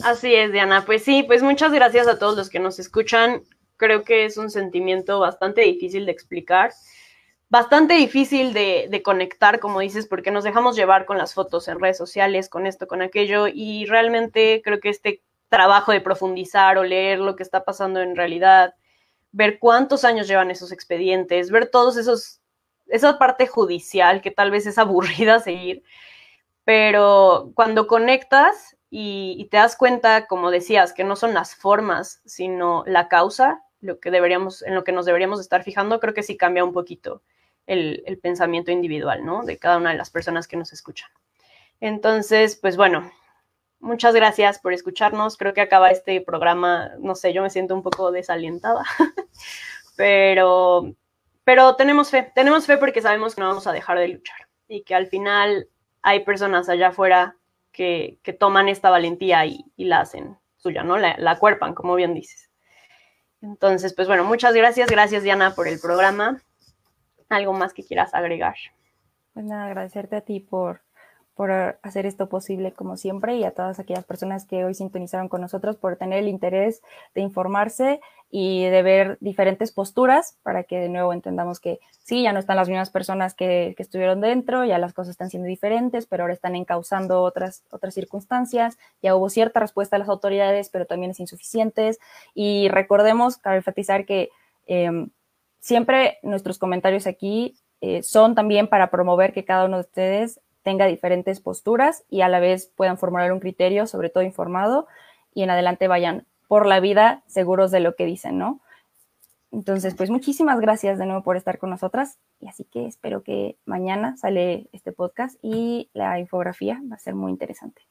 Así 0.04 0.34
es, 0.34 0.52
Diana. 0.52 0.84
Pues 0.86 1.04
sí, 1.04 1.24
pues 1.24 1.44
muchas 1.44 1.72
gracias 1.72 2.08
a 2.08 2.20
todos 2.20 2.38
los 2.38 2.50
que 2.50 2.60
nos 2.60 2.80
escuchan. 2.80 3.44
Creo 3.78 4.04
que 4.04 4.26
es 4.26 4.38
un 4.38 4.50
sentimiento 4.50 5.20
bastante 5.20 5.62
difícil 5.62 6.06
de 6.06 6.12
explicar 6.12 6.72
bastante 7.50 7.94
difícil 7.94 8.54
de, 8.54 9.02
conectar, 9.04 9.60
como 9.60 9.80
dices, 9.80 10.08
porque 10.08 10.32
nos 10.32 10.44
dejamos 10.44 10.76
llevar 10.76 11.06
con 11.06 11.18
las 11.18 11.34
fotos 11.34 11.68
en 11.68 11.80
redes 11.80 11.98
sociales, 11.98 12.50
con 12.50 12.66
esto, 12.68 12.88
con 12.88 13.02
aquello, 13.02 13.48
y 13.48 13.86
realmente 13.86 14.62
creo 14.64 14.80
que 14.80 14.90
este 14.90 15.24
trabajo 15.50 15.92
de 15.92 16.02
profundizar 16.02 16.78
o 16.78 16.84
leer 16.84 17.20
lo 17.20 17.36
que 17.36 17.44
está 17.44 17.64
pasando 17.64 18.02
en 18.02 18.16
realidad, 18.16 18.76
ver 19.32 19.60
cuántos 19.60 20.04
años 20.06 20.28
llevan 20.28 20.52
esos 20.52 20.72
expedientes, 20.72 21.52
ver 21.52 21.70
todos 21.70 21.98
esos, 21.98 22.42
esa 22.88 23.18
parte 23.20 23.48
judicial 23.48 24.22
que 24.22 24.32
tal 24.32 24.52
vez 24.52 24.66
es 24.66 24.78
aburrida 24.80 25.40
seguir, 25.40 25.84
pero 26.64 27.52
cuando 27.56 27.88
conectas 27.88 28.76
y, 28.90 29.36
y 29.38 29.46
te 29.46 29.58
das 29.58 29.76
cuenta, 29.76 30.28
como 30.28 30.52
decías, 30.52 30.94
que 30.94 31.04
no 31.04 31.16
son 31.16 31.34
las 31.34 31.56
formas, 31.56 32.22
sino 32.26 32.84
la 32.88 33.08
causa, 33.08 33.64
lo 33.82 34.00
que 34.00 34.10
deberíamos, 34.10 34.64
en 34.64 34.74
lo 34.74 34.84
que 34.84 34.92
nos 34.92 35.06
deberíamos 35.06 35.40
estar 35.40 35.64
fijando, 35.64 36.00
creo 36.00 36.14
que 36.14 36.24
sí 36.24 36.38
cambia 36.38 36.64
un 36.64 36.74
poquito 36.74 37.22
el, 37.68 38.20
pensamiento 38.22 38.72
individual, 38.72 39.26
¿no? 39.26 39.44
De 39.44 39.58
cada 39.58 39.78
una 39.78 39.92
de 39.92 39.98
las 39.98 40.10
personas 40.10 40.48
que 40.48 40.58
nos 40.58 40.74
escuchan. 40.74 41.10
Entonces, 41.80 42.56
pues 42.56 42.78
bueno, 42.78 43.12
muchas 43.80 44.14
gracias 44.16 44.60
por 44.60 44.74
escucharnos. 44.74 45.38
Creo 45.38 45.54
que 45.54 45.62
acaba 45.62 45.92
este 45.92 46.22
programa, 46.22 46.92
no 47.00 47.16
sé, 47.16 47.34
yo 47.34 47.42
me 47.42 47.50
siento 47.50 47.76
un 47.76 47.84
poco 47.84 48.12
desalientada, 48.12 48.84
pero, 49.96 50.94
pero 51.44 51.76
tenemos 51.76 52.10
fe, 52.10 52.32
tenemos 52.36 52.66
fe 52.66 52.78
porque 52.78 53.02
sabemos 53.02 53.36
que 53.36 53.42
no 53.42 53.48
vamos 53.48 53.68
a 53.68 53.74
dejar 53.74 54.00
de 54.00 54.10
luchar 54.10 54.48
y 54.68 54.84
que 54.84 54.96
al 54.96 55.08
final 55.08 55.68
hay 56.02 56.24
personas 56.24 56.70
allá 56.70 56.90
afuera 56.90 57.38
que, 57.72 58.20
toman 58.40 58.70
esta 58.70 58.90
valentía 58.90 59.46
y, 59.46 59.66
la 59.78 60.02
hacen 60.02 60.38
suya, 60.56 60.84
¿no? 60.84 60.98
La, 60.98 61.16
la 61.18 61.38
cuerpan, 61.38 61.74
como 61.74 61.96
bien 61.96 62.14
dices. 62.14 62.50
Entonces, 63.42 63.94
pues 63.94 64.08
bueno, 64.08 64.24
muchas 64.24 64.54
gracias. 64.56 64.90
Gracias, 64.90 65.24
Diana, 65.24 65.54
por 65.54 65.68
el 65.68 65.80
programa. 65.80 66.42
¿Algo 67.30 67.54
más 67.54 67.74
que 67.74 67.84
quieras 67.84 68.14
agregar? 68.14 68.56
Pues 69.34 69.46
nada, 69.46 69.66
agradecerte 69.66 70.16
a 70.16 70.22
ti 70.22 70.40
por, 70.40 70.82
por 71.36 71.52
hacer 71.52 72.06
esto 72.06 72.30
posible 72.30 72.72
como 72.72 72.96
siempre 72.96 73.36
y 73.36 73.44
a 73.44 73.52
todas 73.52 73.80
aquellas 73.80 74.06
personas 74.06 74.46
que 74.46 74.64
hoy 74.64 74.74
sintonizaron 74.74 75.28
con 75.28 75.42
nosotros 75.42 75.76
por 75.76 75.98
tener 75.98 76.20
el 76.20 76.30
interés 76.30 76.82
de 77.14 77.22
informarse 77.22 78.00
y 78.32 78.64
de 78.66 78.82
ver 78.82 79.18
diferentes 79.20 79.74
posturas 79.74 80.38
para 80.44 80.64
que 80.64 80.80
de 80.80 80.88
nuevo 80.88 81.12
entendamos 81.12 81.60
que 81.60 81.80
sí, 82.00 82.24
ya 82.24 82.32
no 82.32 82.40
están 82.40 82.56
las 82.56 82.70
mismas 82.70 82.90
personas 82.90 83.34
que, 83.34 83.74
que 83.76 83.84
estuvieron 83.84 84.22
dentro, 84.22 84.64
ya 84.64 84.78
las 84.78 84.94
cosas 84.94 85.12
están 85.12 85.30
siendo 85.30 85.48
diferentes, 85.48 86.06
pero 86.06 86.24
ahora 86.24 86.34
están 86.34 86.56
encauzando 86.56 87.22
otras, 87.22 87.64
otras 87.70 87.94
circunstancias, 87.94 88.78
ya 89.02 89.16
hubo 89.16 89.30
cierta 89.30 89.60
respuesta 89.60 89.98
de 89.98 90.00
las 90.00 90.10
autoridades, 90.10 90.70
pero 90.70 90.86
también 90.86 91.12
es 91.12 91.20
insuficientes 91.20 92.00
y 92.34 92.70
recordemos, 92.70 93.38
cabe 93.38 93.58
enfatizar 93.58 94.06
que 94.06 94.30
eh, 94.68 95.08
siempre 95.66 96.20
nuestros 96.22 96.60
comentarios 96.60 97.08
aquí 97.08 97.56
eh, 97.82 98.04
son 98.04 98.36
también 98.36 98.68
para 98.68 98.92
promover 98.92 99.34
que 99.34 99.46
cada 99.46 99.66
uno 99.66 99.78
de 99.78 99.82
ustedes 99.82 100.40
tenga 100.62 100.86
diferentes 100.86 101.40
posturas 101.42 102.04
y 102.08 102.22
a 102.22 102.30
la 102.30 102.40
vez 102.40 102.72
puedan 102.76 103.00
formular 103.00 103.34
un 103.34 103.40
criterio, 103.40 103.88
sobre 103.88 104.12
todo 104.12 104.24
informado, 104.24 104.88
y 105.34 105.42
en 105.42 105.50
adelante 105.50 105.88
vayan 105.88 106.28
por 106.48 106.68
la 106.68 106.80
vida 106.80 107.24
seguros 107.26 107.72
de 107.72 107.80
lo 107.80 107.96
que 107.96 108.06
dicen, 108.06 108.38
¿no? 108.38 108.62
Entonces, 109.52 109.96
pues 109.96 110.12
muchísimas 110.12 110.60
gracias 110.60 111.00
de 111.00 111.08
nuevo 111.08 111.24
por 111.24 111.36
estar 111.36 111.58
con 111.58 111.72
nosotras 111.72 112.20
y 112.40 112.48
así 112.48 112.66
que 112.66 112.86
espero 112.86 113.24
que 113.24 113.58
mañana 113.66 114.18
sale 114.18 114.70
este 114.72 114.92
podcast 114.92 115.36
y 115.42 115.90
la 115.94 116.20
infografía 116.20 116.80
va 116.92 116.98
a 116.98 117.00
ser 117.00 117.16
muy 117.16 117.32
interesante. 117.32 117.82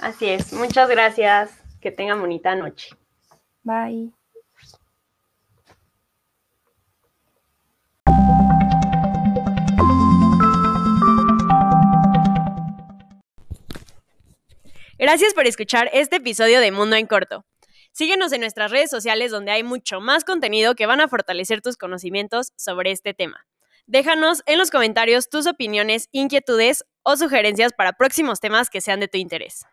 Así 0.00 0.26
es, 0.30 0.54
muchas 0.54 0.88
gracias, 0.88 1.50
que 1.82 1.90
tengan 1.90 2.18
bonita 2.18 2.54
noche. 2.54 2.96
Bye. 3.62 4.21
Gracias 15.02 15.34
por 15.34 15.48
escuchar 15.48 15.90
este 15.92 16.18
episodio 16.18 16.60
de 16.60 16.70
Mundo 16.70 16.94
en 16.94 17.08
Corto. 17.08 17.44
Síguenos 17.90 18.32
en 18.32 18.40
nuestras 18.40 18.70
redes 18.70 18.88
sociales 18.88 19.32
donde 19.32 19.50
hay 19.50 19.64
mucho 19.64 20.00
más 20.00 20.22
contenido 20.22 20.76
que 20.76 20.86
van 20.86 21.00
a 21.00 21.08
fortalecer 21.08 21.60
tus 21.60 21.76
conocimientos 21.76 22.52
sobre 22.54 22.92
este 22.92 23.12
tema. 23.12 23.44
Déjanos 23.86 24.44
en 24.46 24.58
los 24.58 24.70
comentarios 24.70 25.28
tus 25.28 25.48
opiniones, 25.48 26.08
inquietudes 26.12 26.84
o 27.02 27.16
sugerencias 27.16 27.72
para 27.72 27.94
próximos 27.94 28.38
temas 28.38 28.70
que 28.70 28.80
sean 28.80 29.00
de 29.00 29.08
tu 29.08 29.18
interés. 29.18 29.66